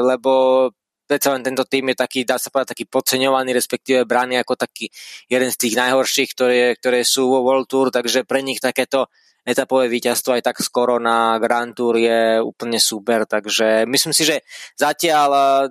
lebo 0.00 0.72
predsa 1.04 1.36
len 1.36 1.44
tento 1.44 1.68
tým 1.68 1.92
je 1.92 1.96
taký, 2.00 2.24
dá 2.24 2.40
sa 2.40 2.48
povedať, 2.48 2.72
taký 2.72 2.88
podceňovaný, 2.88 3.52
respektíve 3.52 4.08
brány 4.08 4.40
ako 4.40 4.56
taký 4.56 4.88
jeden 5.28 5.52
z 5.52 5.60
tých 5.60 5.74
najhorších, 5.76 6.30
ktoré, 6.32 6.72
ktoré 6.80 7.04
sú 7.04 7.28
vo 7.28 7.44
World 7.44 7.68
Tour, 7.68 7.92
takže 7.92 8.24
pre 8.24 8.40
nich 8.40 8.64
takéto 8.64 9.12
etapové 9.42 9.90
víťazstvo 9.90 10.38
aj 10.38 10.42
tak 10.46 10.56
skoro 10.62 10.96
na 11.02 11.36
Grand 11.36 11.74
Tour 11.74 11.98
je 11.98 12.38
úplne 12.40 12.78
super, 12.78 13.26
takže 13.26 13.84
myslím 13.90 14.14
si, 14.14 14.24
že 14.24 14.40
zatiaľ 14.78 15.68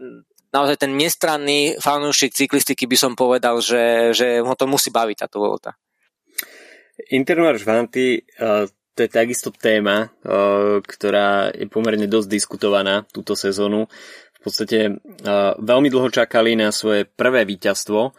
naozaj 0.51 0.83
ten 0.83 0.93
nestranný 0.95 1.79
fanúšik 1.79 2.35
cyklistiky 2.35 2.87
by 2.87 2.97
som 2.99 3.15
povedal, 3.15 3.59
že, 3.59 4.15
že 4.15 4.39
ho 4.39 4.53
to 4.55 4.67
musí 4.67 4.91
baviť 4.91 5.27
táto 5.27 5.39
Vuelta. 5.39 5.75
Intermarš 7.09 7.65
Vanty, 7.65 8.21
uh, 8.37 8.69
to 8.93 8.99
je 9.03 9.09
takisto 9.09 9.49
téma, 9.49 10.11
uh, 10.21 10.83
ktorá 10.83 11.55
je 11.55 11.65
pomerne 11.71 12.05
dosť 12.05 12.27
diskutovaná 12.29 13.07
túto 13.09 13.33
sezónu. 13.33 13.89
V 14.37 14.39
podstate 14.43 14.99
uh, 14.99 15.57
veľmi 15.57 15.89
dlho 15.89 16.13
čakali 16.13 16.53
na 16.53 16.69
svoje 16.69 17.07
prvé 17.07 17.47
víťazstvo. 17.47 18.13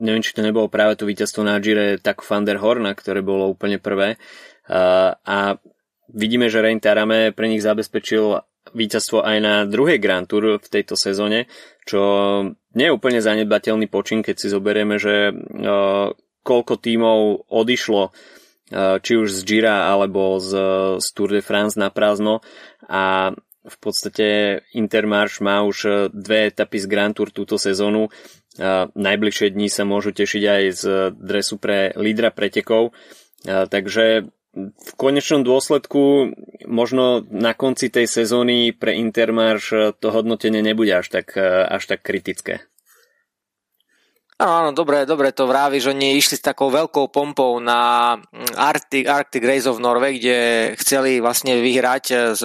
Neviem, 0.00 0.24
či 0.24 0.32
to 0.32 0.40
nebolo 0.40 0.72
práve 0.72 0.96
to 0.96 1.04
víťazstvo 1.04 1.44
na 1.44 1.60
Gire 1.60 2.00
tak 2.00 2.24
van 2.24 2.48
der 2.48 2.56
Horna, 2.56 2.96
ktoré 2.96 3.20
bolo 3.20 3.52
úplne 3.52 3.76
prvé. 3.76 4.16
A 4.64 5.60
vidíme, 6.08 6.48
že 6.48 6.64
Rein 6.64 6.80
Tarame 6.80 7.36
pre 7.36 7.52
nich 7.52 7.60
zabezpečil 7.60 8.40
víťazstvo 8.76 9.24
aj 9.24 9.38
na 9.40 9.54
druhej 9.64 9.96
Grand 9.96 10.28
Tour 10.28 10.60
v 10.60 10.68
tejto 10.68 11.00
sezóne, 11.00 11.48
čo 11.88 12.00
nie 12.76 12.86
je 12.86 12.92
úplne 12.92 13.24
zanedbateľný 13.24 13.88
počin, 13.88 14.20
keď 14.20 14.36
si 14.36 14.52
zoberieme, 14.52 15.00
že 15.00 15.32
uh, 15.32 16.12
koľko 16.44 16.76
tímov 16.76 17.48
odišlo 17.48 18.12
uh, 18.12 19.00
či 19.00 19.12
už 19.16 19.32
z 19.32 19.40
Gira 19.48 19.88
alebo 19.88 20.36
z, 20.36 20.52
z 21.00 21.06
Tour 21.16 21.32
de 21.32 21.40
France 21.40 21.80
na 21.80 21.88
prázdno 21.88 22.44
a 22.84 23.32
v 23.66 23.76
podstate 23.82 24.62
Intermarš 24.78 25.42
má 25.42 25.66
už 25.66 26.12
dve 26.14 26.54
etapy 26.54 26.78
z 26.78 26.86
Grand 26.86 27.10
Tour 27.10 27.34
túto 27.34 27.58
sezónu. 27.58 28.14
Najbližšie 28.94 29.58
dní 29.58 29.66
sa 29.66 29.82
môžu 29.82 30.14
tešiť 30.14 30.42
aj 30.46 30.62
z 30.70 30.82
dresu 31.18 31.58
pre 31.58 31.90
lídra 31.98 32.30
pretekov. 32.30 32.94
Takže 33.42 34.30
v 34.56 34.90
konečnom 34.96 35.44
dôsledku 35.44 36.32
možno 36.64 37.20
na 37.28 37.52
konci 37.52 37.92
tej 37.92 38.08
sezóny 38.08 38.72
pre 38.72 38.96
Intermarš 38.96 39.92
to 40.00 40.08
hodnotenie 40.08 40.64
nebude 40.64 40.96
až 40.96 41.12
tak, 41.12 41.36
až 41.68 41.82
tak 41.84 42.00
kritické. 42.00 42.64
Áno, 44.36 44.76
dobre, 44.76 45.08
dobre 45.08 45.32
to 45.32 45.48
vraví, 45.48 45.80
že 45.80 45.96
oni 45.96 46.20
išli 46.20 46.36
s 46.36 46.44
takou 46.44 46.68
veľkou 46.68 47.08
pompou 47.08 47.56
na 47.56 48.12
Arctic, 48.56 49.08
Arctic 49.08 49.40
Race 49.40 49.64
of 49.64 49.80
Norway, 49.80 50.20
kde 50.20 50.36
chceli 50.76 51.24
vlastne 51.24 51.56
vyhrať 51.56 52.36
s 52.36 52.44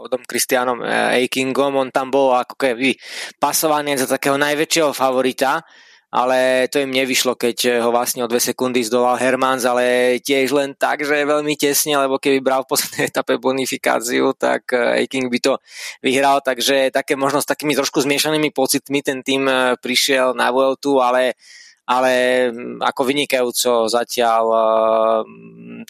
Odom 0.00 0.24
Christianom 0.24 0.80
Eikingom. 1.20 1.76
On 1.76 1.92
tam 1.92 2.08
bol 2.08 2.32
ako 2.32 2.56
keby 2.56 2.96
pasovaný 3.36 4.00
za 4.00 4.08
takého 4.08 4.40
najväčšieho 4.40 4.96
favorita 4.96 5.60
ale 6.10 6.66
to 6.66 6.82
im 6.82 6.90
nevyšlo, 6.90 7.38
keď 7.38 7.86
ho 7.86 7.94
vlastne 7.94 8.26
o 8.26 8.30
dve 8.30 8.42
sekundy 8.42 8.82
zdolal 8.82 9.14
Hermans, 9.14 9.62
ale 9.62 10.18
tiež 10.18 10.50
len 10.50 10.74
tak, 10.74 11.06
že 11.06 11.22
veľmi 11.22 11.54
tesne, 11.54 11.94
lebo 12.02 12.18
keby 12.18 12.42
bral 12.42 12.66
v 12.66 12.74
poslednej 12.74 13.06
etape 13.14 13.38
bonifikáciu, 13.38 14.34
tak 14.34 14.74
Eiking 14.74 15.30
by 15.30 15.38
to 15.38 15.52
vyhral, 16.02 16.42
takže 16.42 16.90
také 16.90 17.14
možno 17.14 17.38
s 17.38 17.46
takými 17.46 17.78
trošku 17.78 18.02
zmiešanými 18.02 18.50
pocitmi 18.50 19.00
ten 19.06 19.22
tým 19.22 19.46
eh, 19.46 19.78
prišiel 19.78 20.34
na 20.34 20.50
Vueltu, 20.50 20.98
ale 20.98 21.38
ale 21.90 22.46
mm, 22.54 22.78
ako 22.86 23.02
vynikajúco 23.02 23.90
zatiaľ 23.90 24.44
eh, 24.50 24.64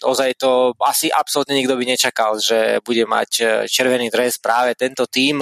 ozaj 0.01 0.29
to 0.37 0.73
asi 0.81 1.13
absolútne 1.13 1.57
nikto 1.57 1.77
by 1.77 1.85
nečakal, 1.85 2.37
že 2.41 2.81
bude 2.81 3.05
mať 3.05 3.31
eh, 3.41 3.47
červený 3.69 4.09
dres 4.09 4.41
práve 4.41 4.73
tento 4.73 5.05
tým, 5.05 5.41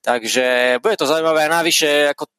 takže 0.00 0.78
bude 0.80 0.96
to 0.96 1.08
zaujímavé. 1.08 1.44
A 1.48 1.56
navyše 1.60 2.08
ako 2.12 2.37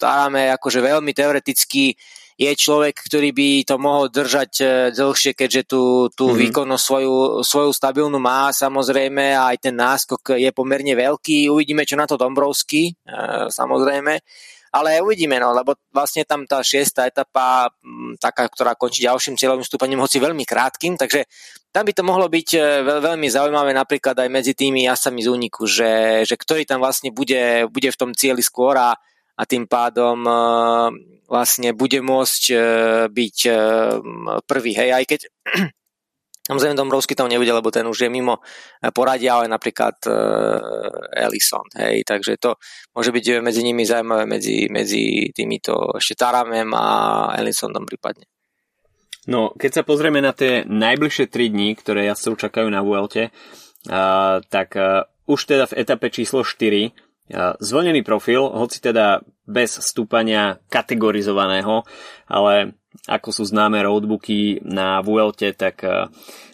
staráme 0.00 0.48
akože 0.56 0.80
veľmi 0.80 1.12
teoreticky 1.12 1.92
je 2.40 2.52
človek, 2.56 2.96
ktorý 2.96 3.36
by 3.36 3.48
to 3.68 3.76
mohol 3.76 4.08
držať 4.08 4.52
e, 4.56 4.64
dlhšie, 4.96 5.36
keďže 5.36 5.76
tú, 5.76 6.08
tú 6.08 6.32
mm-hmm. 6.32 6.40
výkonnosť 6.48 6.84
svoju, 6.88 7.14
svoju 7.44 7.70
stabilnú 7.76 8.16
má 8.16 8.48
samozrejme 8.48 9.36
a 9.36 9.52
aj 9.52 9.68
ten 9.68 9.76
náskok 9.76 10.40
je 10.40 10.48
pomerne 10.56 10.96
veľký. 10.96 11.52
Uvidíme, 11.52 11.84
čo 11.84 12.00
na 12.00 12.08
to 12.08 12.16
Dombrovský, 12.16 12.96
e, 12.96 13.12
samozrejme. 13.52 14.24
ale 14.72 15.04
uvidíme, 15.04 15.36
no, 15.36 15.52
lebo 15.52 15.76
vlastne 15.92 16.24
tam 16.24 16.48
tá 16.48 16.64
šiesta 16.64 17.04
etapa, 17.04 17.68
taká, 18.16 18.48
ktorá 18.48 18.72
končí 18.72 19.04
ďalším 19.04 19.36
cieľovým 19.36 19.66
stúpaním, 19.68 20.00
hoci 20.00 20.16
veľmi 20.16 20.48
krátkým, 20.48 20.96
takže 20.96 21.28
tam 21.68 21.84
by 21.84 21.92
to 21.92 22.02
mohlo 22.08 22.24
byť 22.32 22.48
e, 22.56 22.60
veľ, 22.88 22.98
veľmi 23.04 23.28
zaujímavé 23.28 23.76
napríklad 23.76 24.16
aj 24.16 24.32
medzi 24.32 24.56
tými 24.56 24.88
jasami 24.88 25.20
z 25.20 25.28
úniku, 25.28 25.68
že, 25.68 26.24
že 26.24 26.40
ktorý 26.40 26.64
tam 26.64 26.80
vlastne 26.80 27.12
bude, 27.12 27.68
bude 27.68 27.92
v 27.92 28.00
tom 28.00 28.16
cieli 28.16 28.40
skôr 28.40 28.80
a, 28.80 28.96
a 29.40 29.42
tým 29.48 29.64
pádom 29.64 30.20
e, 30.28 30.32
vlastne 31.24 31.72
bude 31.72 32.04
môcť 32.04 32.42
e, 32.52 32.56
byť 33.08 33.38
prvý. 34.44 34.72
Hej, 34.76 34.90
aj 34.92 35.04
keď 35.08 35.20
Samozrejme 36.50 36.74
Dombrovský 36.74 37.14
tam 37.14 37.30
nebude, 37.30 37.54
lebo 37.54 37.70
ten 37.70 37.86
už 37.86 38.02
je 38.02 38.10
mimo 38.10 38.42
poradia, 38.90 39.38
ale 39.38 39.46
napríklad 39.46 40.02
uh, 40.10 41.14
Ellison, 41.14 41.62
hej, 41.78 42.02
takže 42.02 42.42
to 42.42 42.58
môže 42.90 43.14
byť 43.14 43.38
medzi 43.38 43.62
nimi 43.62 43.86
zaujímavé, 43.86 44.26
medzi, 44.26 44.66
medzi 44.66 45.30
týmito 45.30 45.94
ešte 45.94 46.18
Taramem 46.18 46.66
a 46.74 46.86
Ellisonom 47.38 47.86
prípadne. 47.86 48.26
No, 49.30 49.54
keď 49.54 49.70
sa 49.70 49.82
pozrieme 49.86 50.18
na 50.18 50.34
tie 50.34 50.66
najbližšie 50.66 51.30
3 51.30 51.54
dní, 51.54 51.78
ktoré 51.78 52.10
jazdcov 52.10 52.50
čakajú 52.50 52.66
na 52.66 52.82
Vuelte, 52.82 53.30
uh, 53.30 54.42
tak 54.42 54.74
uh, 54.74 55.06
už 55.30 55.54
teda 55.54 55.70
v 55.70 55.86
etape 55.86 56.10
číslo 56.10 56.42
4 56.42 56.90
zvlnený 57.62 58.02
profil, 58.02 58.42
hoci 58.50 58.82
teda 58.82 59.22
bez 59.46 59.78
stúpania 59.82 60.58
kategorizovaného, 60.70 61.86
ale 62.26 62.74
ako 63.06 63.30
sú 63.30 63.42
známe 63.46 63.82
roadbooky 63.86 64.62
na 64.66 64.98
Vuelte, 65.00 65.54
tak 65.54 65.82
uh, 65.86 66.10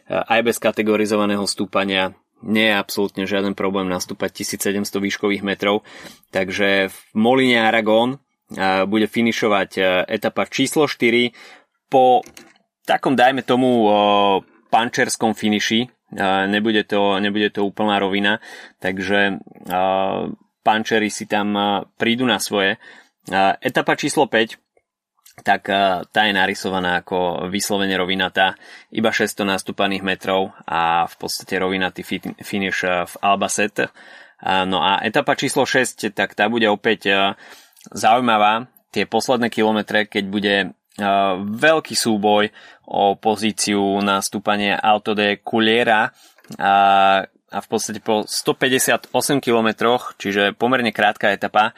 aj 0.08 0.40
bez 0.44 0.56
kategorizovaného 0.60 1.44
stúpania 1.48 2.14
nie 2.44 2.68
je 2.68 2.76
absolútne 2.76 3.24
žiaden 3.24 3.56
problém 3.56 3.88
nastúpať 3.88 4.44
1700 4.44 4.84
výškových 4.84 5.42
metrov. 5.42 5.82
Takže 6.30 6.92
v 6.92 6.96
Moline 7.16 7.64
Aragon 7.64 8.20
bude 8.86 9.10
finišovať 9.10 9.70
etapa 10.06 10.46
číslo 10.46 10.86
4 10.86 11.34
po 11.90 12.22
takom, 12.86 13.18
dajme 13.18 13.42
tomu, 13.42 13.90
pančerskom 14.70 15.34
finiši. 15.34 15.90
Nebude 16.46 16.86
to, 16.86 17.18
nebude 17.18 17.50
to 17.50 17.66
úplná 17.66 17.98
rovina, 17.98 18.38
takže 18.78 19.42
pančery 20.66 21.06
si 21.14 21.30
tam 21.30 21.54
prídu 21.94 22.26
na 22.26 22.42
svoje. 22.42 22.82
Etapa 23.62 23.94
číslo 23.94 24.26
5 24.26 24.66
tak 25.36 25.68
tá 26.08 26.20
je 26.24 26.32
narysovaná 26.32 27.04
ako 27.04 27.52
vyslovene 27.52 27.92
rovinatá, 27.92 28.56
iba 28.88 29.12
600 29.12 29.44
nastúpaných 29.44 30.00
metrov 30.00 30.56
a 30.64 31.04
v 31.04 31.14
podstate 31.20 31.60
rovinatý 31.60 32.00
finish 32.40 32.80
v 32.88 33.14
Albacete. 33.20 33.92
No 34.40 34.80
a 34.80 35.04
etapa 35.04 35.36
číslo 35.36 35.68
6, 35.68 36.16
tak 36.16 36.32
tá 36.32 36.48
bude 36.48 36.64
opäť 36.72 37.12
zaujímavá. 37.92 38.64
Tie 38.88 39.04
posledné 39.04 39.52
kilometre, 39.52 40.08
keď 40.08 40.24
bude 40.24 40.54
veľký 41.60 41.92
súboj 41.92 42.48
o 42.88 43.20
pozíciu 43.20 44.00
na 44.00 44.24
stúpanie 44.24 44.72
Alto 44.72 45.12
de 45.12 45.44
Culiera 45.44 46.16
a, 47.50 47.62
v 47.62 47.66
podstate 47.66 48.02
po 48.02 48.26
158 48.26 49.10
kilometroch, 49.38 50.18
čiže 50.18 50.54
pomerne 50.54 50.90
krátka 50.90 51.30
etapa. 51.30 51.72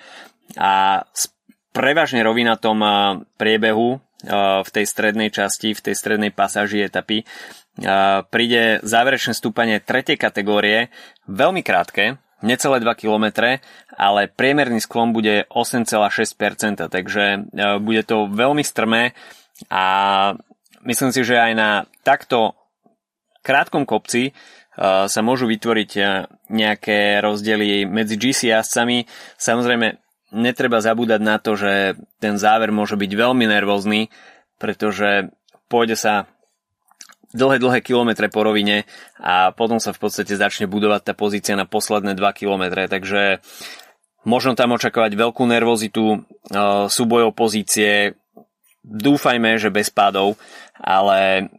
A 0.56 1.04
prevažne 1.78 2.26
rovinatom 2.26 2.78
eh, 2.82 2.90
priebehu 3.38 3.88
eh, 3.94 4.00
v 4.64 4.68
tej 4.68 4.84
strednej 4.84 5.30
časti, 5.30 5.78
v 5.78 5.84
tej 5.90 5.94
strednej 5.94 6.34
pasáži 6.34 6.82
etapy. 6.82 7.22
Eh, 7.22 7.26
príde 8.26 8.82
záverečné 8.82 9.38
stúpanie 9.38 9.78
tretej 9.78 10.18
kategórie, 10.18 10.90
veľmi 11.30 11.62
krátke, 11.62 12.18
necelé 12.42 12.82
2 12.82 12.98
km, 12.98 13.54
ale 13.94 14.26
priemerný 14.26 14.82
sklon 14.82 15.14
bude 15.14 15.46
8,6%, 15.50 16.86
takže 16.86 17.50
bude 17.82 18.02
to 18.06 18.30
veľmi 18.30 18.62
strmé 18.62 19.10
a 19.66 19.84
myslím 20.86 21.10
si, 21.10 21.26
že 21.26 21.34
aj 21.34 21.52
na 21.58 21.70
takto 22.06 22.57
krátkom 23.42 23.88
kopci 23.88 24.32
sa 24.78 25.20
môžu 25.26 25.50
vytvoriť 25.50 25.90
nejaké 26.54 27.18
rozdiely 27.18 27.82
medzi 27.82 28.14
GC 28.14 28.54
jazdcami. 28.54 29.10
Samozrejme, 29.34 29.98
netreba 30.30 30.78
zabúdať 30.78 31.20
na 31.24 31.42
to, 31.42 31.58
že 31.58 31.98
ten 32.22 32.38
záver 32.38 32.70
môže 32.70 32.94
byť 32.94 33.10
veľmi 33.10 33.44
nervózny, 33.48 34.12
pretože 34.60 35.34
pôjde 35.66 35.96
sa 35.98 36.30
dlhé, 37.32 37.58
dlhé 37.60 37.80
kilometre 37.84 38.28
po 38.28 38.44
rovine 38.44 38.84
a 39.20 39.52
potom 39.52 39.80
sa 39.80 39.92
v 39.92 40.00
podstate 40.00 40.36
začne 40.36 40.68
budovať 40.68 41.12
tá 41.12 41.14
pozícia 41.16 41.54
na 41.56 41.68
posledné 41.68 42.16
2 42.16 42.40
kilometre, 42.40 42.88
takže 42.88 43.40
možno 44.24 44.56
tam 44.56 44.76
očakávať 44.76 45.12
veľkú 45.16 45.44
nervozitu, 45.44 46.04
e, 46.12 46.18
súbojov 46.88 47.36
pozície, 47.36 48.16
dúfajme, 48.84 49.60
že 49.60 49.68
bez 49.68 49.92
pádov, 49.92 50.40
ale 50.80 51.50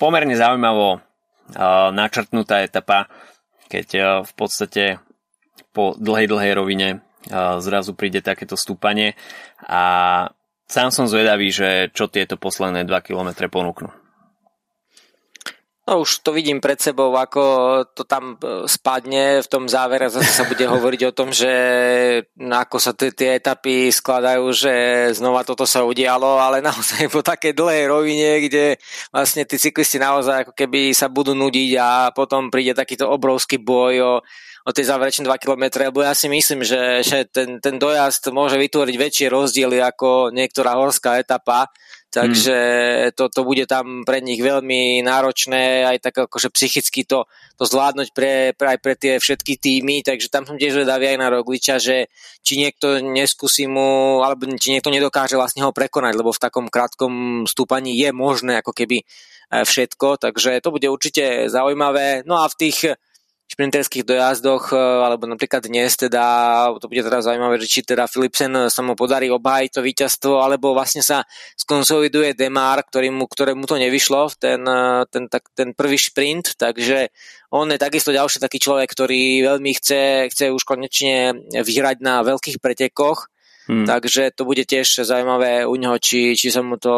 pomerne 0.00 0.32
zaujímavo 0.32 0.96
e, 0.96 0.98
načrtnutá 1.92 2.64
etapa, 2.64 3.12
keď 3.68 3.88
v 4.24 4.32
podstate 4.34 4.98
po 5.70 5.94
dlhej, 5.94 6.26
dlhej 6.26 6.52
rovine 6.58 6.88
zrazu 7.62 7.94
príde 7.94 8.24
takéto 8.24 8.58
stúpanie 8.58 9.14
a 9.62 9.82
sám 10.66 10.90
som 10.90 11.06
zvedavý, 11.06 11.52
že 11.52 11.92
čo 11.92 12.08
tieto 12.08 12.40
posledné 12.40 12.88
2 12.88 13.06
km 13.06 13.46
ponúknú. 13.46 13.94
No 15.88 16.04
už 16.04 16.20
to 16.20 16.36
vidím 16.36 16.60
pred 16.60 16.76
sebou, 16.76 17.16
ako 17.16 17.42
to 17.96 18.04
tam 18.04 18.36
e, 18.36 18.68
spadne 18.68 19.40
v 19.40 19.48
tom 19.48 19.64
závere. 19.64 20.12
Zase 20.12 20.28
sa 20.28 20.44
bude 20.44 20.62
hovoriť 20.62 21.00
o 21.08 21.16
tom, 21.16 21.32
že 21.32 21.50
ako 22.36 22.76
sa 22.76 22.92
t- 22.92 23.10
tie 23.16 23.40
etapy 23.40 23.88
skladajú, 23.88 24.44
že 24.52 24.74
znova 25.16 25.40
toto 25.42 25.64
sa 25.64 25.82
udialo, 25.82 26.36
ale 26.36 26.60
naozaj 26.68 27.08
po 27.08 27.24
také 27.24 27.56
dlhej 27.56 27.88
rovine, 27.88 28.44
kde 28.44 28.76
vlastne 29.08 29.48
tí 29.48 29.56
cyklisti 29.56 29.96
naozaj 29.96 30.46
ako 30.46 30.52
keby 30.52 30.92
sa 30.92 31.08
budú 31.08 31.32
nudiť 31.32 31.70
a 31.80 32.12
potom 32.12 32.52
príde 32.52 32.76
takýto 32.76 33.08
obrovský 33.08 33.56
boj 33.58 33.94
o 34.04 34.12
o 34.60 34.70
tie 34.76 34.84
záverečné 34.84 35.24
2 35.24 35.40
km, 35.40 35.64
lebo 35.80 36.04
ja 36.04 36.12
si 36.12 36.28
myslím, 36.28 36.60
že, 36.60 37.00
že 37.00 37.24
ten, 37.32 37.64
ten 37.64 37.80
dojazd 37.80 38.28
môže 38.28 38.60
vytvoriť 38.60 38.96
väčšie 38.96 39.26
rozdiely 39.32 39.80
ako 39.80 40.30
niektorá 40.36 40.76
horská 40.76 41.16
etapa, 41.16 41.72
takže 42.10 42.58
hmm. 42.58 43.10
to, 43.14 43.30
to 43.30 43.40
bude 43.46 43.64
tam 43.70 44.02
pre 44.02 44.18
nich 44.18 44.42
veľmi 44.42 44.98
náročné, 45.06 45.86
aj 45.86 45.98
tak 46.02 46.14
akože 46.26 46.50
psychicky 46.50 47.06
to, 47.06 47.30
to 47.54 47.64
zvládnuť 47.64 48.08
pre, 48.10 48.50
pre, 48.58 48.76
aj 48.76 48.78
pre 48.82 48.94
tie 48.98 49.22
všetky 49.22 49.62
týmy, 49.62 50.02
takže 50.02 50.26
tam 50.26 50.42
som 50.42 50.58
tiež 50.58 50.82
vedavý 50.82 51.14
aj 51.14 51.18
na 51.22 51.30
Rogliča, 51.30 51.78
že 51.78 52.10
či 52.42 52.58
niekto 52.58 52.98
neskúsi 52.98 53.70
mu, 53.70 54.20
alebo 54.26 54.50
či 54.58 54.74
niekto 54.74 54.90
nedokáže 54.90 55.38
vlastne 55.38 55.62
ho 55.62 55.70
prekonať, 55.70 56.18
lebo 56.18 56.34
v 56.34 56.42
takom 56.42 56.66
krátkom 56.66 57.46
stúpaní 57.46 57.94
je 57.94 58.10
možné 58.10 58.58
ako 58.58 58.74
keby 58.74 59.06
eh, 59.06 59.62
všetko, 59.62 60.18
takže 60.18 60.58
to 60.58 60.74
bude 60.74 60.90
určite 60.90 61.46
zaujímavé. 61.46 62.26
No 62.26 62.42
a 62.42 62.50
v 62.50 62.58
tých 62.58 62.98
šprinterských 63.50 64.06
dojazdoch, 64.06 64.70
e, 64.70 64.78
alebo 64.78 65.26
napríklad 65.26 65.66
dnes 65.66 65.98
teda, 65.98 66.22
to 66.78 66.86
bude 66.86 67.02
teda 67.02 67.18
zaujímavé, 67.18 67.58
že 67.58 67.66
či 67.66 67.80
teda 67.82 68.06
Philipsen 68.06 68.70
sa 68.70 68.80
mu 68.86 68.94
podarí 68.94 69.26
obhájiť 69.26 69.70
to 69.74 69.82
víťazstvo, 69.82 70.38
alebo 70.38 70.70
vlastne 70.70 71.02
sa 71.02 71.26
skonsoliduje 71.58 72.38
Demar, 72.38 72.86
ktorému, 72.86 73.26
ktorému 73.26 73.66
to 73.66 73.74
nevyšlo 73.74 74.30
v 74.30 74.34
ten, 74.38 74.62
e, 74.62 75.02
ten, 75.10 75.26
tak, 75.26 75.50
ten 75.58 75.74
prvý 75.74 75.98
šprint, 75.98 76.54
takže 76.54 77.10
on 77.50 77.66
je 77.74 77.82
takisto 77.82 78.14
ďalší 78.14 78.38
taký 78.38 78.62
človek, 78.62 78.86
ktorý 78.86 79.42
veľmi 79.42 79.74
chce, 79.82 80.30
chce 80.30 80.54
už 80.54 80.62
konečne 80.62 81.34
vyhrať 81.50 81.98
na 81.98 82.22
veľkých 82.22 82.62
pretekoch, 82.62 83.26
Hmm. 83.70 83.86
Takže 83.86 84.34
to 84.34 84.42
bude 84.42 84.66
tiež 84.66 85.06
zaujímavé 85.06 85.62
u 85.62 85.78
neho, 85.78 85.94
či, 86.02 86.34
či 86.34 86.50
sa 86.50 86.58
mu 86.58 86.74
to 86.74 86.90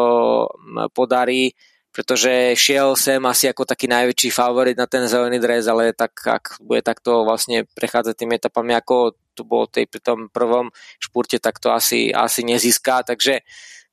podarí 0.97 1.53
pretože 1.93 2.57
šiel 2.57 2.97
sem 2.97 3.21
asi 3.21 3.45
ako 3.45 3.69
taký 3.69 3.85
najväčší 3.85 4.33
favorit 4.33 4.73
na 4.73 4.89
ten 4.89 5.05
zelený 5.05 5.37
dres, 5.37 5.69
ale 5.69 5.93
tak 5.93 6.17
ak 6.25 6.57
bude 6.57 6.81
takto 6.81 7.21
vlastne 7.21 7.69
prechádzať 7.77 8.13
tými 8.17 8.41
etapami, 8.41 8.73
ako 8.73 9.13
to 9.37 9.45
bolo 9.45 9.69
tej, 9.69 9.85
pri 9.85 10.01
tom 10.01 10.19
prvom 10.33 10.73
špurte, 10.97 11.37
tak 11.37 11.61
to 11.61 11.69
asi, 11.69 12.09
asi 12.09 12.41
nezíska, 12.41 13.05
takže, 13.05 13.45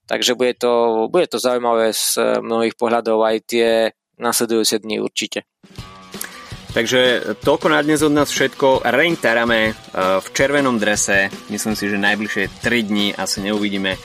takže 0.08 0.32
bude, 0.32 0.56
to, 0.56 1.06
bude 1.12 1.28
to 1.28 1.36
zaujímavé 1.36 1.92
z 1.92 2.40
mnohých 2.40 2.74
pohľadov 2.80 3.20
aj 3.20 3.36
tie 3.44 3.68
nasledujúce 4.16 4.80
dni 4.80 5.04
určite. 5.04 5.44
Takže 6.70 7.34
toľko 7.42 7.66
na 7.66 7.82
dnes 7.82 7.98
od 7.98 8.14
nás 8.14 8.30
všetko. 8.30 8.86
Rein 8.94 9.18
Tarame 9.18 9.60
eh, 9.66 9.74
v 10.22 10.26
červenom 10.30 10.78
drese. 10.78 11.26
Myslím 11.50 11.74
si, 11.74 11.90
že 11.90 11.98
najbližšie 11.98 12.62
3 12.62 12.88
dní 12.88 13.06
asi 13.10 13.42
neuvidíme 13.42 13.98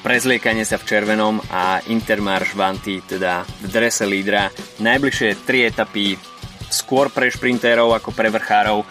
prezliekanie 0.00 0.64
sa 0.64 0.80
v 0.80 0.88
červenom 0.88 1.40
a 1.52 1.84
Intermarš 1.92 2.56
Vanty 2.56 3.04
teda 3.04 3.44
v 3.44 3.66
drese 3.68 4.08
lídra. 4.08 4.48
Najbližšie 4.80 5.44
tri 5.44 5.68
etapy 5.68 6.16
skôr 6.70 7.10
pre 7.10 7.28
šprintérov 7.28 7.92
ako 7.92 8.14
pre 8.14 8.30
vrchárov, 8.30 8.86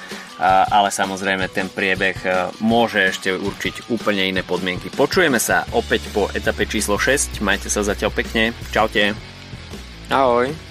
ale 0.69 0.89
samozrejme 0.91 1.47
ten 1.49 1.71
priebeh 1.71 2.15
môže 2.61 3.11
ešte 3.11 3.33
určiť 3.33 3.89
úplne 3.91 4.27
iné 4.27 4.43
podmienky. 4.43 4.91
Počujeme 4.91 5.39
sa 5.39 5.63
opäť 5.73 6.11
po 6.11 6.27
etape 6.31 6.67
číslo 6.67 6.99
6. 6.99 7.39
Majte 7.39 7.71
sa 7.71 7.81
zatiaľ 7.81 8.11
pekne. 8.11 8.51
Čaute. 8.69 9.15
Ahoj. 10.11 10.68